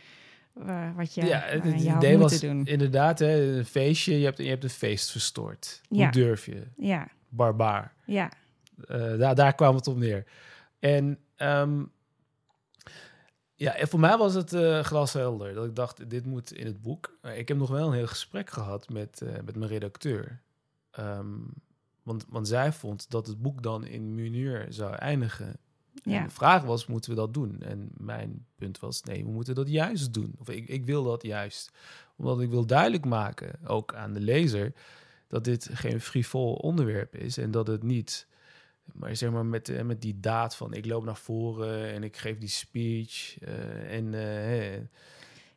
wa- 0.52 0.92
wat 0.96 1.14
je, 1.14 1.24
Ja, 1.24 1.40
het, 1.44 1.82
je 1.82 1.90
idee 1.96 2.18
was 2.18 2.40
doen. 2.40 2.64
inderdaad 2.66 3.18
hè, 3.18 3.56
een 3.58 3.64
feestje. 3.64 4.18
Je 4.18 4.24
hebt, 4.24 4.38
je 4.38 4.48
hebt 4.48 4.64
een 4.64 4.70
feest 4.70 5.10
verstoord. 5.10 5.80
Ja. 5.88 6.02
Hoe 6.02 6.12
durf 6.12 6.46
je? 6.46 6.66
Ja, 6.76 7.08
Barbaar. 7.28 7.92
ja, 8.04 8.30
Eh, 8.86 9.18
daar, 9.18 9.34
daar 9.34 9.54
kwam 9.54 9.74
het 9.74 9.86
op 9.86 9.96
neer. 9.96 10.26
En 10.78 11.18
ehm, 11.36 11.84
ja, 13.54 13.74
en 13.74 13.88
voor 13.88 14.00
mij 14.00 14.16
was 14.16 14.34
het 14.34 14.52
eh 14.52 14.80
glashelder. 14.80 15.54
Dat 15.54 15.64
ik 15.64 15.76
dacht, 15.76 16.10
dit 16.10 16.26
moet 16.26 16.52
in 16.52 16.66
het 16.66 16.82
boek. 16.82 17.18
Maar 17.22 17.36
ik 17.36 17.48
heb 17.48 17.56
nog 17.56 17.70
wel 17.70 17.86
een 17.86 17.94
heel 17.94 18.06
gesprek 18.06 18.50
gehad 18.50 18.88
met, 18.88 19.20
eh, 19.20 19.32
met 19.44 19.56
mijn 19.56 19.70
redacteur. 19.70 20.40
Ehm, 20.90 21.38
want, 22.02 22.24
want 22.28 22.48
zij 22.48 22.72
vond 22.72 23.10
dat 23.10 23.26
het 23.26 23.42
boek 23.42 23.62
dan 23.62 23.84
in 23.86 24.14
Munir 24.14 24.66
zou 24.68 24.94
eindigen. 24.94 25.56
En 26.02 26.24
de 26.24 26.30
vraag 26.30 26.62
was, 26.62 26.86
moeten 26.86 27.10
we 27.10 27.16
dat 27.16 27.34
doen? 27.34 27.60
En 27.60 27.90
mijn 27.96 28.46
punt 28.56 28.78
was, 28.78 29.02
nee, 29.02 29.24
we 29.24 29.30
moeten 29.30 29.54
dat 29.54 29.68
juist 29.68 30.14
doen. 30.14 30.34
Of 30.38 30.48
ik, 30.48 30.68
ik 30.68 30.84
wil 30.84 31.04
dat 31.04 31.22
juist. 31.22 31.70
Omdat 32.16 32.40
ik 32.40 32.50
wil 32.50 32.66
duidelijk 32.66 33.04
maken, 33.04 33.58
ook 33.66 33.94
aan 33.94 34.12
de 34.12 34.20
lezer, 34.20 34.72
dat 35.28 35.44
dit 35.44 35.68
geen 35.72 36.00
frivol 36.00 36.54
onderwerp 36.54 37.16
is. 37.16 37.38
En 37.38 37.50
dat 37.50 37.66
het 37.66 37.82
niet, 37.82 38.26
maar 38.92 39.16
zeg 39.16 39.30
maar 39.30 39.46
met, 39.46 39.68
eh, 39.68 39.82
met 39.82 40.00
die 40.02 40.20
daad 40.20 40.56
van 40.56 40.74
ik 40.74 40.86
loop 40.86 41.04
naar 41.04 41.16
voren 41.16 41.92
en 41.92 42.02
ik 42.02 42.16
geef 42.16 42.38
die 42.38 42.48
speech. 42.48 43.36
eh, 43.40 43.96
en 43.96 44.14
eh, 44.14 44.74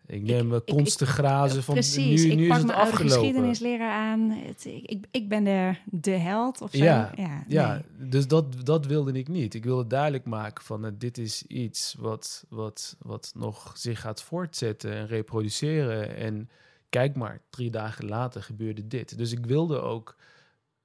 ik 0.07 0.21
neem 0.21 0.53
ik, 0.53 0.61
ik- 0.65 0.75
konst 0.75 0.97
te 0.97 1.05
grazen 1.05 1.63
van 1.63 1.73
Precies, 1.73 2.23
nu, 2.23 2.31
ik 2.31 2.37
nu 2.37 2.47
pak 2.47 2.57
is 2.57 2.63
het 2.63 2.75
mijn 2.75 2.95
geschiedenisleraar 2.95 3.91
aan. 3.91 4.29
Het, 4.29 4.65
ik, 4.65 5.05
ik, 5.11 5.29
ben 5.29 5.43
de, 5.43 5.75
de 5.85 6.11
held 6.11 6.61
of 6.61 6.71
zo. 6.71 6.83
Ja, 6.83 7.11
ja, 7.47 7.81
dus 7.97 8.27
dat, 8.27 8.65
dat 8.65 8.85
wilde 8.85 9.11
ik 9.11 9.27
niet. 9.27 9.53
Ik 9.53 9.63
wilde 9.63 9.87
duidelijk 9.87 10.25
maken 10.25 10.63
van 10.63 10.95
dit 10.97 11.17
is 11.17 11.43
iets 11.47 11.95
wat, 11.99 12.45
wat, 12.49 12.95
wat 12.99 13.31
nog 13.35 13.71
zich 13.77 14.01
gaat 14.01 14.23
voortzetten 14.23 14.91
en 14.91 15.07
reproduceren. 15.07 16.15
En 16.15 16.49
kijk 16.89 17.15
maar, 17.15 17.41
drie 17.49 17.69
dagen 17.69 18.05
later 18.05 18.43
gebeurde 18.43 18.87
dit. 18.87 19.17
Dus 19.17 19.31
ik 19.31 19.45
wilde 19.45 19.79
ook 19.79 20.15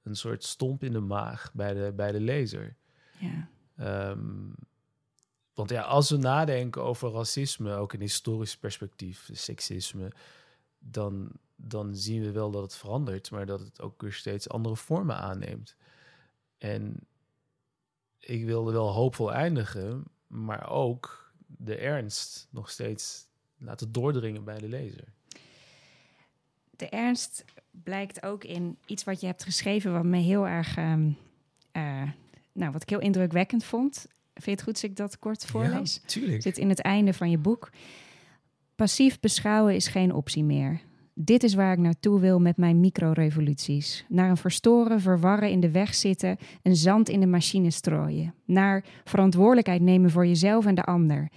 een 0.03 0.15
soort 0.15 0.43
stomp 0.43 0.83
in 0.83 0.91
de 0.91 0.99
maag 0.99 1.51
bij 1.53 1.73
de, 1.73 1.93
bij 1.95 2.11
de 2.11 2.19
lezer. 2.19 2.75
ja. 3.19 3.49
Ehm, 3.75 4.49
want 5.53 5.69
ja, 5.69 5.81
als 5.81 6.09
we 6.09 6.17
nadenken 6.17 6.83
over 6.83 7.11
racisme, 7.11 7.73
ook 7.73 7.93
in 7.93 7.99
historisch 7.99 8.57
perspectief, 8.57 9.29
seksisme, 9.31 10.11
dan, 10.79 11.31
dan 11.55 11.95
zien 11.95 12.21
we 12.21 12.31
wel 12.31 12.51
dat 12.51 12.61
het 12.61 12.75
verandert, 12.75 13.31
maar 13.31 13.45
dat 13.45 13.59
het 13.59 13.81
ook 13.81 14.01
weer 14.01 14.13
steeds 14.13 14.49
andere 14.49 14.75
vormen 14.75 15.15
aanneemt. 15.15 15.75
En 16.57 17.07
ik 18.19 18.45
wilde 18.45 18.71
wel 18.71 18.89
hoopvol 18.91 19.33
eindigen, 19.33 20.03
maar 20.27 20.69
ook 20.69 21.33
de 21.47 21.75
ernst 21.75 22.47
nog 22.49 22.69
steeds 22.69 23.27
laten 23.57 23.91
doordringen 23.91 24.43
bij 24.43 24.59
de 24.59 24.67
lezer. 24.67 25.13
De 26.69 26.89
ernst 26.89 27.45
blijkt 27.71 28.23
ook 28.23 28.43
in 28.43 28.77
iets 28.85 29.03
wat 29.03 29.21
je 29.21 29.27
hebt 29.27 29.43
geschreven, 29.43 29.93
wat 29.93 30.03
me 30.03 30.17
heel 30.17 30.47
erg, 30.47 30.77
ehm, 30.77 31.09
eh, 31.71 32.01
nou, 32.53 32.71
wat 32.71 32.81
ik 32.81 32.89
heel 32.89 32.99
indrukwekkend 32.99 33.63
vond. 33.63 34.05
Vind 34.33 34.45
je 34.45 34.51
het 34.51 34.61
goed 34.61 34.73
als 34.73 34.83
ik 34.83 34.95
dat 34.95 35.19
kort 35.19 35.45
voorlees? 35.45 35.93
Ja, 36.01 36.07
tuurlijk. 36.07 36.41
zit 36.41 36.57
in 36.57 36.69
het 36.69 36.81
einde 36.81 37.13
van 37.13 37.29
je 37.29 37.37
boek. 37.37 37.69
Passief 38.75 39.19
beschouwen 39.19 39.75
is 39.75 39.87
geen 39.87 40.13
optie 40.13 40.43
meer. 40.43 40.81
Dit 41.13 41.43
is 41.43 41.53
waar 41.53 41.73
ik 41.73 41.79
naartoe 41.79 42.19
wil 42.19 42.39
met 42.39 42.57
mijn 42.57 42.79
microrevoluties. 42.79 44.05
Naar 44.09 44.29
een 44.29 44.37
verstoren, 44.37 45.01
verwarren, 45.01 45.49
in 45.49 45.59
de 45.59 45.71
weg 45.71 45.95
zitten, 45.95 46.37
een 46.61 46.75
zand 46.75 47.09
in 47.09 47.19
de 47.19 47.25
machine 47.25 47.71
strooien. 47.71 48.33
Naar 48.45 48.83
verantwoordelijkheid 49.03 49.81
nemen 49.81 50.11
voor 50.11 50.27
jezelf 50.27 50.65
en 50.65 50.75
de 50.75 50.83
ander. 50.83 51.29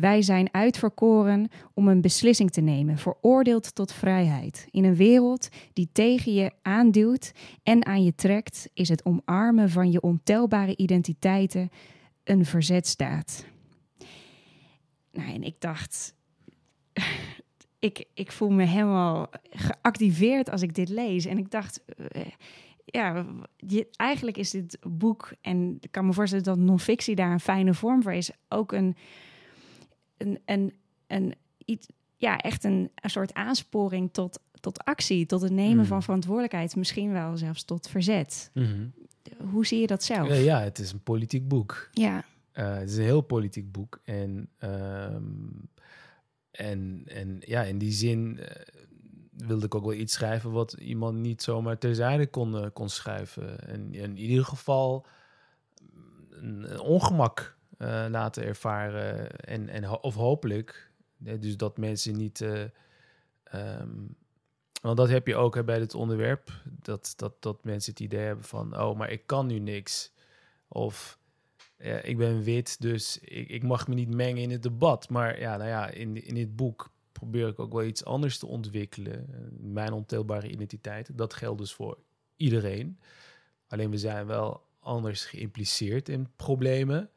Wij 0.00 0.22
zijn 0.22 0.48
uitverkoren 0.54 1.48
om 1.74 1.88
een 1.88 2.00
beslissing 2.00 2.50
te 2.50 2.60
nemen, 2.60 2.98
veroordeeld 2.98 3.74
tot 3.74 3.92
vrijheid. 3.92 4.68
In 4.70 4.84
een 4.84 4.96
wereld 4.96 5.48
die 5.72 5.88
tegen 5.92 6.34
je 6.34 6.52
aanduwt 6.62 7.32
en 7.62 7.86
aan 7.86 8.04
je 8.04 8.14
trekt, 8.14 8.68
is 8.74 8.88
het 8.88 9.04
omarmen 9.04 9.70
van 9.70 9.90
je 9.90 10.00
ontelbare 10.00 10.76
identiteiten 10.76 11.70
een 12.24 12.44
verzet 12.44 12.96
Nou, 15.12 15.32
en 15.32 15.42
ik 15.42 15.54
dacht, 15.58 16.14
ik, 17.78 18.04
ik 18.14 18.32
voel 18.32 18.50
me 18.50 18.64
helemaal 18.64 19.30
geactiveerd 19.50 20.50
als 20.50 20.62
ik 20.62 20.74
dit 20.74 20.88
lees. 20.88 21.24
En 21.24 21.38
ik 21.38 21.50
dacht, 21.50 21.84
eh, 21.84 22.26
ja, 22.84 23.26
je, 23.56 23.88
eigenlijk 23.96 24.36
is 24.36 24.50
dit 24.50 24.78
boek, 24.88 25.32
en 25.40 25.76
ik 25.80 25.90
kan 25.90 26.06
me 26.06 26.12
voorstellen 26.12 26.44
dat 26.44 26.58
non-fictie 26.58 27.14
daar 27.14 27.32
een 27.32 27.40
fijne 27.40 27.74
vorm 27.74 28.02
voor 28.02 28.12
is, 28.12 28.30
ook 28.48 28.72
een, 28.72 28.96
een, 30.20 30.38
een, 30.44 30.74
een 31.06 31.34
iets, 31.64 31.86
ja, 32.16 32.38
echt 32.38 32.64
een, 32.64 32.90
een 32.94 33.10
soort 33.10 33.34
aansporing 33.34 34.12
tot, 34.12 34.40
tot 34.60 34.84
actie, 34.84 35.26
tot 35.26 35.40
het 35.40 35.52
nemen 35.52 35.76
Mm. 35.76 35.84
van 35.84 36.02
verantwoordelijkheid, 36.02 36.76
misschien 36.76 37.12
wel 37.12 37.36
zelfs 37.36 37.64
tot 37.64 37.88
verzet. 37.88 38.50
Mhm. 38.54 38.86
Hoe 39.50 39.66
zie 39.66 39.80
je 39.80 39.86
dat 39.86 40.02
zelf? 40.02 40.28
Ja, 40.28 40.34
ja, 40.34 40.60
het 40.60 40.78
is 40.78 40.92
een 40.92 41.02
politiek 41.02 41.48
boek. 41.48 41.88
ja. 41.92 42.24
Eh, 42.52 42.74
het 42.76 42.90
is 42.90 42.96
een 42.96 43.02
heel 43.04 43.20
politiek 43.20 43.72
boek. 43.72 44.00
En, 44.04 44.48
ehm, 44.58 45.22
en, 46.50 47.02
en 47.06 47.36
ja, 47.40 47.62
in 47.62 47.78
die 47.78 47.92
zin 47.92 48.38
eh, 48.38 48.62
wilde 49.30 49.66
ik 49.66 49.74
ook 49.74 49.84
wel 49.84 49.92
iets 49.92 50.12
schrijven 50.12 50.50
wat 50.50 50.72
iemand 50.72 51.18
niet 51.18 51.42
zomaar 51.42 51.78
terzijde 51.78 52.26
kon, 52.26 52.56
eh, 52.56 52.66
kon 52.72 52.88
schrijven. 52.88 53.68
En 53.68 53.94
in 53.94 54.16
ieder 54.16 54.44
geval 54.44 55.06
een, 56.30 56.72
een 56.72 56.80
ongemak 56.80 57.56
eh, 57.80 58.06
laten 58.08 58.44
ervaren. 58.44 59.30
En, 59.36 59.68
en, 59.68 59.88
of 59.88 60.14
hopelijk, 60.14 60.90
dus 61.16 61.56
dat 61.56 61.78
mensen 61.78 62.16
niet. 62.16 62.40
eh, 62.40 62.62
ehm, 63.44 63.88
want 64.82 64.96
dat 64.96 65.08
heb 65.08 65.26
je 65.26 65.36
ook 65.36 65.64
bij 65.64 65.78
dit 65.78 65.94
onderwerp. 65.94 66.50
Dat, 66.64 67.12
dat, 67.16 67.42
dat 67.42 67.64
mensen 67.64 67.90
het 67.92 68.00
idee 68.00 68.24
hebben 68.24 68.44
van: 68.44 68.80
oh, 68.80 68.98
maar 68.98 69.10
ik 69.10 69.26
kan 69.26 69.46
nu 69.46 69.58
niks. 69.58 70.12
Of 70.68 71.18
ik 72.02 72.16
ben 72.16 72.42
wit, 72.42 72.80
dus 72.80 73.18
ik, 73.18 73.48
ik 73.48 73.62
mag 73.62 73.88
me 73.88 73.94
niet 73.94 74.14
mengen 74.14 74.42
in 74.42 74.50
het 74.50 74.62
debat. 74.62 75.08
Maar 75.08 75.40
ja, 75.40 75.56
nou 75.56 75.68
ja, 75.68 75.88
in, 75.88 76.24
in 76.24 76.34
dit 76.34 76.56
boek 76.56 76.90
probeer 77.12 77.48
ik 77.48 77.58
ook 77.58 77.72
wel 77.72 77.84
iets 77.84 78.04
anders 78.04 78.38
te 78.38 78.46
ontwikkelen. 78.46 79.12
Eh, 79.34 79.40
Mijn 79.58 79.92
ontelbare 79.92 80.48
identiteit. 80.48 81.18
Dat 81.18 81.34
geldt 81.34 81.58
dus 81.58 81.72
voor 81.72 81.98
iedereen. 82.36 82.98
Alleen 83.68 83.90
we 83.90 83.98
zijn 83.98 84.26
wel 84.26 84.62
anders 84.78 85.24
geïmpliceerd 85.24 86.08
in 86.08 86.28
problemen. 86.36 87.10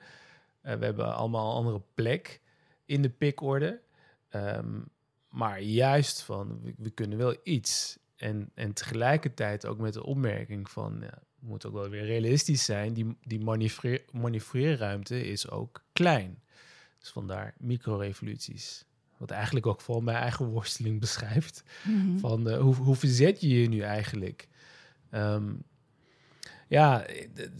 Eh, 0.63 0.75
we 0.75 0.85
hebben 0.85 1.15
allemaal 1.15 1.49
een 1.49 1.57
andere 1.57 1.81
plek 1.93 2.41
in 2.85 3.01
de 3.01 3.09
pikorde. 3.09 3.81
Ehm, 4.29 4.79
maar 5.29 5.61
juist 5.61 6.21
van, 6.21 6.59
we, 6.61 6.73
we 6.77 6.89
kunnen 6.89 7.17
wel 7.17 7.35
iets. 7.43 7.97
En, 8.15 8.49
en 8.53 8.73
tegelijkertijd 8.73 9.65
ook 9.65 9.77
met 9.77 9.93
de 9.93 10.03
opmerking 10.03 10.69
van, 10.69 10.97
ja, 11.01 11.21
we 11.39 11.47
moeten 11.47 11.69
ook 11.69 11.75
wel 11.75 11.89
weer 11.89 12.05
realistisch 12.05 12.65
zijn. 12.65 12.93
Die, 12.93 13.17
die 13.21 13.39
manoeuvreer- 13.39 14.05
manoeuvreerruimte 14.11 15.27
is 15.27 15.49
ook 15.49 15.83
klein. 15.93 16.41
Dus 16.99 17.09
vandaar 17.09 17.53
microrevoluties. 17.57 18.85
Wat 19.17 19.31
eigenlijk 19.31 19.67
ook 19.67 19.81
vooral 19.81 20.03
mijn 20.03 20.17
eigen 20.17 20.45
worsteling 20.45 20.99
beschrijft. 20.99 21.63
Mhm. 21.83 22.17
Van 22.17 22.49
eh, 22.49 22.59
hoe, 22.59 22.75
hoe 22.75 22.95
verzet 22.95 23.41
je 23.41 23.61
je 23.61 23.67
nu 23.69 23.79
eigenlijk? 23.79 24.47
Ehm, 25.09 25.53
ja, 26.73 27.05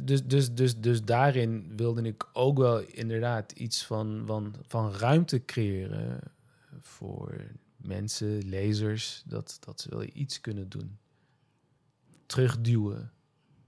dus, 0.04 0.26
dus, 0.26 0.54
dus, 0.54 0.80
dus 0.80 1.04
daarin 1.04 1.74
wilde 1.76 2.02
ik 2.02 2.30
ook 2.34 2.58
wel 2.58 2.80
inderdaad 2.80 3.52
iets 3.52 3.86
van, 3.86 4.24
van, 4.26 4.56
van 4.68 4.92
ruimte 4.92 5.46
creëren 5.46 6.20
voor 6.80 7.52
mensen, 7.76 8.50
lezers, 8.50 9.24
dat, 9.26 9.58
dat 9.60 9.82
ze 9.82 9.90
wel 9.90 10.06
iets 10.14 10.42
kunnen 10.42 10.70
doen. 10.70 10.98
Terugduwen, 12.26 13.12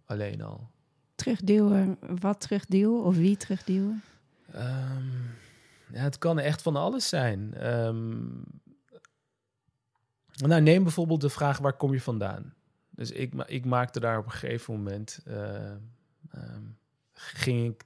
alleen 0.05 0.41
al. 0.41 0.69
Terugduwen, 1.15 1.97
wat 2.19 2.41
terugduwen 2.41 3.03
of 3.03 3.15
wie 3.15 3.37
terugduwen? 3.37 4.03
Ehm, 4.51 5.07
ja, 5.91 5.99
het 5.99 6.17
kan 6.17 6.39
echt 6.39 6.61
van 6.61 6.75
alles 6.75 7.09
zijn. 7.09 7.53
Ehm, 7.53 8.23
nou, 10.33 10.61
neem 10.61 10.83
bijvoorbeeld 10.83 11.21
de 11.21 11.29
vraag: 11.29 11.57
waar 11.57 11.77
kom 11.77 11.93
je 11.93 12.01
vandaan? 12.01 12.53
Dus 12.95 13.11
ik, 13.11 13.33
ik 13.33 13.65
maakte 13.65 13.99
daar 13.99 14.17
op 14.17 14.25
een 14.25 14.31
gegeven 14.31 14.73
moment. 14.73 15.19
eh, 15.25 15.71
ehm, 16.31 16.63
ging 17.13 17.73
ik 17.73 17.83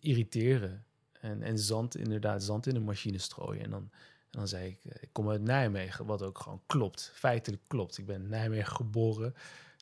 irriteren. 0.00 0.84
En, 1.20 1.42
en 1.42 1.58
zand, 1.58 1.96
inderdaad, 1.96 2.42
zand 2.42 2.66
in 2.66 2.74
de 2.74 2.80
machine 2.80 3.18
strooien. 3.18 3.64
En 3.64 3.70
dan, 3.70 3.88
en 4.30 4.38
dan 4.38 4.48
zei 4.48 4.66
ik: 4.68 4.92
eh, 4.92 5.02
ik 5.02 5.08
kom 5.12 5.30
uit 5.30 5.42
Nijmegen, 5.42 6.06
wat 6.06 6.22
ook 6.22 6.38
gewoon 6.38 6.62
klopt. 6.66 7.10
Feitelijk 7.14 7.62
klopt. 7.66 7.98
Ik 7.98 8.06
ben 8.06 8.22
in 8.22 8.28
Nijmegen 8.28 8.76
geboren, 8.76 9.34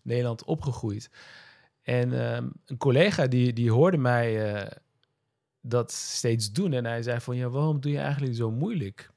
Nederland 0.02 0.44
opgegroeid. 0.44 1.10
En 1.82 2.12
ehm, 2.20 2.48
een 2.64 2.76
collega 2.76 3.26
die, 3.26 3.52
die 3.52 3.70
hoorde 3.70 3.98
mij 3.98 4.54
eh, 4.54 4.70
dat 5.60 5.92
steeds 5.92 6.52
doen. 6.52 6.72
En 6.72 6.84
hij 6.84 7.02
zei 7.02 7.20
van, 7.20 7.36
ja, 7.36 7.48
waarom 7.48 7.80
doe 7.80 7.92
je 7.92 7.98
eigenlijk 7.98 8.34
zo 8.34 8.50
moeilijk? 8.50 9.10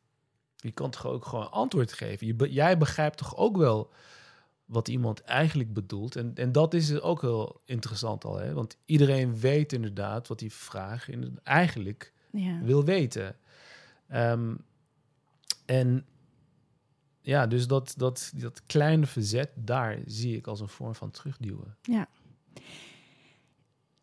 Je 0.55 0.71
kan 0.71 0.89
toch 0.89 1.05
ook 1.05 1.25
gewoon 1.25 1.51
antwoord 1.51 1.93
geven? 1.93 2.27
Je 2.27 2.53
jij 2.53 2.77
begrijpt 2.77 3.17
toch 3.17 3.35
ook 3.35 3.57
wel 3.57 3.91
wat 4.67 4.87
iemand 4.87 5.21
eigenlijk 5.21 5.73
bedoelt? 5.73 6.15
En, 6.15 6.31
en 6.35 6.51
dat 6.51 6.73
is 6.73 6.99
ook 7.01 7.21
heel 7.21 7.61
interessant 7.65 8.25
al, 8.25 8.37
hè? 8.37 8.53
Want 8.53 8.77
iedereen 8.85 9.39
weet 9.39 9.73
inderdaad 9.73 10.27
wat 10.27 10.39
die 10.39 10.53
vraag 10.53 11.09
in- 11.09 11.39
eigenlijk 11.43 12.13
Ja. 12.31 12.59
wil 12.61 12.83
weten. 12.83 13.35
Ehm, 14.07 14.55
en 15.65 16.05
ja, 17.21 17.47
dus 17.47 17.67
dat, 17.67 17.93
dat, 17.97 18.31
dat 18.35 18.61
kleine 18.65 19.05
verzet, 19.05 19.49
daar 19.55 19.99
zie 20.05 20.35
ik 20.37 20.47
als 20.47 20.59
een 20.59 20.67
vorm 20.69 20.95
van 20.95 21.11
terugduwen. 21.11 21.77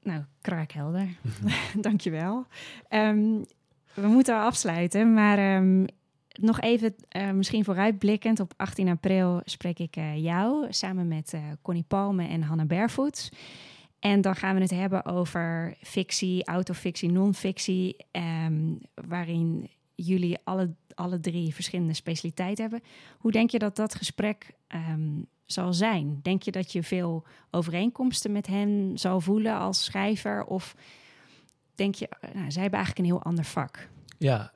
Nou, 0.02 0.22
kraakhelder. 0.40 1.08
Dankjewel. 1.80 2.46
Ehm 2.88 3.42
we 3.94 4.06
moeten 4.06 4.40
afsluiten, 4.40 5.14
maar 5.14 5.38
ehm, 5.38 5.84
nog 6.40 6.60
even 6.60 6.94
eh, 7.08 7.30
misschien 7.30 7.64
vooruitblikkend. 7.64 8.40
Op 8.40 8.54
18 8.56 8.88
april 8.88 9.40
spreek 9.44 9.78
ik 9.78 9.96
eh, 9.96 10.22
jou 10.22 10.66
samen 10.68 11.08
met 11.08 11.32
eh, 11.32 11.42
Connie 11.62 11.84
Palme 11.88 12.26
en 12.26 12.42
Hanna 12.42 12.64
Barefoots. 12.64 13.28
En 13.98 14.20
dan 14.20 14.36
gaan 14.36 14.54
we 14.54 14.60
het 14.60 14.70
hebben 14.70 15.04
over 15.04 15.76
fictie, 15.80 16.44
autofictie, 16.44 17.10
non-fictie, 17.10 17.96
ehm, 18.10 18.74
waarin 18.94 19.70
jullie 19.94 20.38
alle, 20.44 20.74
alle 20.94 21.20
drie 21.20 21.54
verschillende 21.54 21.94
specialiteiten 21.94 22.62
hebben. 22.62 22.88
Hoe 23.18 23.32
denk 23.32 23.50
je 23.50 23.58
dat 23.58 23.76
dat 23.76 23.94
gesprek 23.94 24.50
ehm, 24.66 25.22
zal 25.46 25.72
zijn? 25.72 26.18
Denk 26.22 26.42
je 26.42 26.50
dat 26.50 26.72
je 26.72 26.82
veel 26.82 27.24
overeenkomsten 27.50 28.32
met 28.32 28.46
hen 28.46 28.92
zal 28.94 29.20
voelen 29.20 29.58
als 29.58 29.84
schrijver? 29.84 30.44
Of 30.44 30.76
denk 31.74 31.94
je, 31.94 32.08
nou, 32.20 32.50
zij 32.50 32.62
hebben 32.62 32.80
eigenlijk 32.80 32.98
een 32.98 33.14
heel 33.14 33.22
ander 33.22 33.44
vak? 33.44 33.88
Ja, 34.18 34.52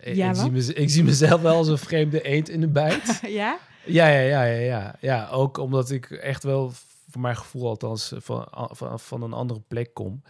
ik, 0.00 0.14
Ja, 0.14 0.30
ik, 0.30 0.62
zie 0.62 0.74
ik 0.74 0.90
zie 0.90 1.04
mezelf 1.04 1.40
wel 1.40 1.56
als 1.56 1.68
een 1.68 1.78
vreemde 1.78 2.22
eend 2.22 2.48
in 2.48 2.60
de 2.60 2.68
bijt. 2.68 3.20
ja? 3.40 3.58
ja, 3.84 4.08
ja, 4.08 4.20
ja, 4.20 4.44
ja, 4.44 4.60
ja. 4.60 4.96
Ja, 5.00 5.28
ook 5.28 5.56
omdat 5.58 5.90
ik 5.90 6.10
echt 6.10 6.42
wel, 6.42 6.70
voor 7.10 7.20
mijn 7.20 7.36
gevoel 7.36 7.68
althans, 7.68 8.12
van, 8.16 8.48
van, 8.52 9.00
van 9.00 9.22
een 9.22 9.32
andere 9.32 9.60
plek 9.60 9.94
kom. 9.94 10.22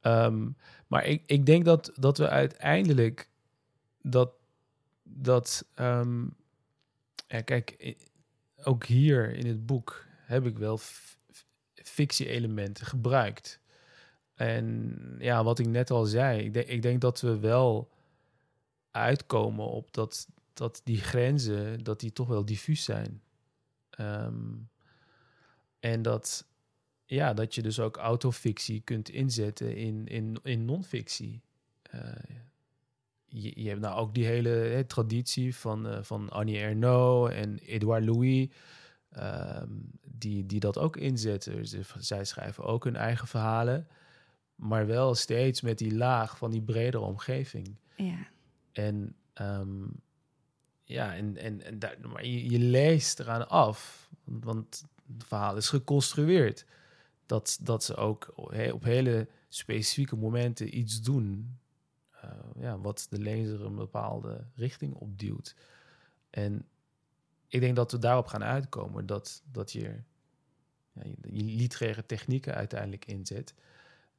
Ehm, 0.00 0.48
maar 0.86 1.04
ik, 1.06 1.22
ik 1.26 1.46
denk 1.46 1.64
dat, 1.64 1.92
dat 1.94 2.18
we 2.18 2.28
uiteindelijk 2.28 3.28
dat, 4.02 4.30
dat 5.02 5.64
ehm, 5.74 6.22
ja, 7.28 7.40
kijk, 7.40 7.96
ook 8.64 8.84
hier 8.84 9.34
in 9.34 9.46
het 9.46 9.66
boek 9.66 10.04
heb 10.26 10.46
ik 10.46 10.58
wel 10.58 10.78
fictie-elementen 11.74 12.86
gebruikt. 12.86 13.60
En 14.34 14.96
ja, 15.18 15.44
wat 15.44 15.58
ik 15.58 15.66
net 15.66 15.90
al 15.90 16.04
zei, 16.04 16.42
ik 16.42 16.52
denk, 16.52 16.66
ik 16.66 16.82
denk 16.82 17.00
dat 17.00 17.20
we 17.20 17.38
wel 17.38 17.88
uitkomen 18.90 19.66
op 19.66 19.92
dat, 19.92 20.28
dat 20.52 20.80
die 20.84 21.00
grenzen, 21.00 21.84
dat 21.84 22.00
die 22.00 22.12
toch 22.12 22.28
wel 22.28 22.44
diffuus 22.44 22.84
zijn. 22.84 23.22
Ehm, 23.90 24.54
en 25.80 26.02
dat, 26.02 26.46
ja, 27.04 27.34
dat 27.34 27.54
je 27.54 27.62
dus 27.62 27.80
ook 27.80 27.96
autofictie 27.96 28.80
kunt 28.80 29.08
inzetten 29.08 29.76
in, 29.76 30.06
in, 30.06 30.38
in 30.42 30.64
non-fictie. 30.64 31.40
Eh, 31.82 32.12
je, 33.24 33.62
je 33.62 33.68
hebt 33.68 33.80
nou 33.80 33.98
ook 33.98 34.14
die 34.14 34.24
hele 34.26 34.48
hè, 34.48 34.84
traditie 34.84 35.56
van, 35.56 35.88
eh, 35.88 36.02
van 36.02 36.28
Annie 36.28 36.58
Ernaux 36.58 37.32
en 37.34 37.58
Edouard 37.58 38.04
Louis, 38.04 38.48
ehm, 39.10 39.68
die, 40.04 40.46
die 40.46 40.60
dat 40.60 40.78
ook 40.78 40.96
inzetten. 40.96 41.66
Ze- 41.66 41.80
zij 41.98 42.24
schrijven 42.24 42.64
ook 42.64 42.84
hun 42.84 42.96
eigen 42.96 43.26
verhalen, 43.28 43.88
maar 44.54 44.86
wel 44.86 45.14
steeds 45.14 45.60
met 45.60 45.78
die 45.78 45.94
laag 45.96 46.38
van 46.38 46.50
die 46.50 46.62
bredere 46.62 47.02
omgeving. 47.04 47.76
Ja. 47.96 48.26
En 48.78 49.14
ehm, 49.32 49.86
ja, 50.84 51.14
en, 51.14 51.36
en, 51.36 51.62
en 51.62 51.78
daar, 51.78 51.96
maar 52.12 52.26
je, 52.26 52.58
leest 52.58 53.20
eraan 53.20 53.48
af, 53.48 54.10
want 54.24 54.86
het 55.16 55.26
verhaal 55.26 55.56
is 55.56 55.68
geconstrueerd. 55.68 56.66
Dat, 57.26 57.58
dat 57.62 57.84
ze 57.84 57.96
ook 57.96 58.32
op 58.70 58.82
hele 58.82 59.28
specifieke 59.48 60.16
momenten 60.16 60.78
iets 60.78 61.02
doen. 61.02 61.58
eh, 62.10 62.30
ja, 62.58 62.78
wat 62.78 63.06
de 63.10 63.18
lezer 63.18 63.64
een 63.64 63.74
bepaalde 63.74 64.44
richting 64.54 64.94
opduwt. 64.94 65.54
En 66.30 66.66
ik 67.46 67.60
denk 67.60 67.76
dat 67.76 67.92
we 67.92 67.98
daarop 67.98 68.26
gaan 68.26 68.44
uitkomen. 68.44 69.06
Dat, 69.06 69.42
dat 69.52 69.72
je, 69.72 70.00
ja, 70.92 71.02
je, 71.04 71.16
je 71.34 71.42
literaire 71.42 72.06
technieken 72.06 72.54
uiteindelijk 72.54 73.04
inzet. 73.04 73.54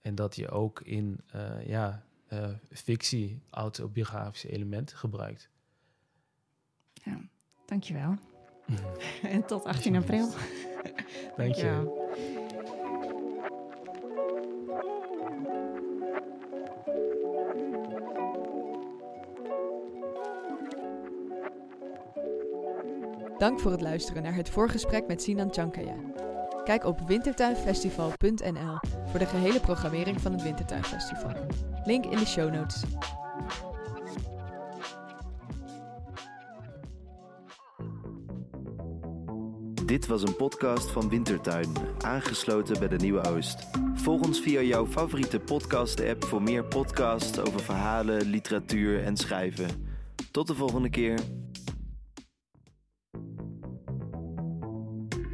En 0.02 0.16
dat 0.16 0.36
je 0.36 0.50
ook 0.50 0.82
in 0.82 1.20
eh, 1.32 1.68
ja, 1.68 2.04
eh, 2.30 2.50
fictie, 2.72 3.42
autobiografische 3.50 4.50
elementen 4.50 4.98
gebruikt. 4.98 5.50
ja. 6.94 7.20
Dankjewel. 7.66 8.16
en 9.22 9.46
tot 9.46 9.66
18 9.66 9.96
april. 9.96 10.30
Dank 11.38 11.56
je. 11.56 11.98
Dank 23.38 23.60
voor 23.60 23.72
het 23.72 23.82
luisteren 23.82 24.24
naar 24.24 24.36
het 24.36 24.50
voorgesprek 24.50 25.08
met 25.08 25.22
Sinan 25.22 25.54
Chankaya. 25.54 25.96
Kijk 26.64 26.84
op 26.84 27.00
wintertuinfestival.nl 27.00 28.78
voor 29.10 29.20
de 29.20 29.26
gehele 29.26 29.60
programmering 29.60 30.22
van 30.22 30.32
het 30.32 30.44
Wintertuinfestival. 30.44 31.32
Link 31.86 32.06
in 32.06 32.18
de 32.18 32.26
show 32.26 32.54
notes. 32.54 32.84
Dit 39.86 40.08
was 40.08 40.22
een 40.22 40.36
podcast 40.36 40.92
van 40.92 41.10
Wintertuin, 41.10 41.74
aangesloten 42.00 42.80
bij 42.80 42.88
de 42.88 42.96
Nieuwe 42.96 43.28
Oost. 43.28 43.68
Volg 43.94 44.22
ons 44.22 44.40
via 44.40 44.62
jouw 44.62 44.86
favoriete 44.86 45.40
podcast-app 45.40 46.26
voor 46.26 46.42
meer 46.42 46.66
podcasts 46.66 47.40
over 47.40 47.60
verhalen, 47.60 48.26
literatuur 48.26 49.04
en 49.04 49.18
schrijven. 49.18 49.88
Tot 50.32 50.48
de 50.48 50.56
volgende 50.56 50.90
keer. 50.90 51.20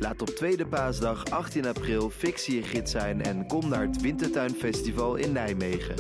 Laat 0.06 0.22
op 0.22 0.30
tweede 0.30 0.68
paasdag 0.68 1.30
18 1.30 1.66
april 1.66 2.10
fictie 2.10 2.56
je 2.56 2.64
gids 2.64 2.92
zijn 2.92 3.22
en 3.22 3.48
kom 3.48 3.70
naar 3.70 3.82
het 3.82 4.02
Wintertuinfestival 4.02 5.16
in 5.16 5.32
Nijmegen. 5.32 5.96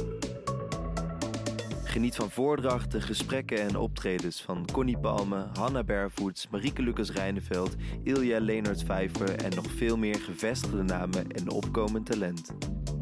Geniet 1.83 2.15
van 2.15 2.31
voordrachten, 2.31 3.01
gesprekken 3.01 3.59
en 3.59 3.77
optredens 3.77 4.41
van 4.41 4.67
Connie 4.71 4.97
Palme, 4.97 5.47
Hanna 5.53 5.83
Barefoots, 5.83 6.47
Marieke 6.49 6.81
Lucas 6.81 7.11
Rijneveld, 7.11 7.75
Ilja 8.03 8.39
Leonard 8.39 8.83
Vijver 8.83 9.43
en 9.43 9.55
nog 9.55 9.71
veel 9.75 9.97
meer 9.97 10.19
gevestigde 10.19 10.83
namen 10.83 11.31
en 11.31 11.49
opkomend 11.49 12.05
talent. 12.05 12.53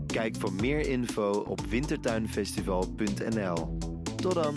Kijk 0.08 0.36
voor 0.36 0.54
meer 0.54 0.88
info 0.88 1.32
op 1.32 1.62
wintertuinfestival.nl. 1.62 3.78
Tot 4.16 4.34
dan! 4.34 4.56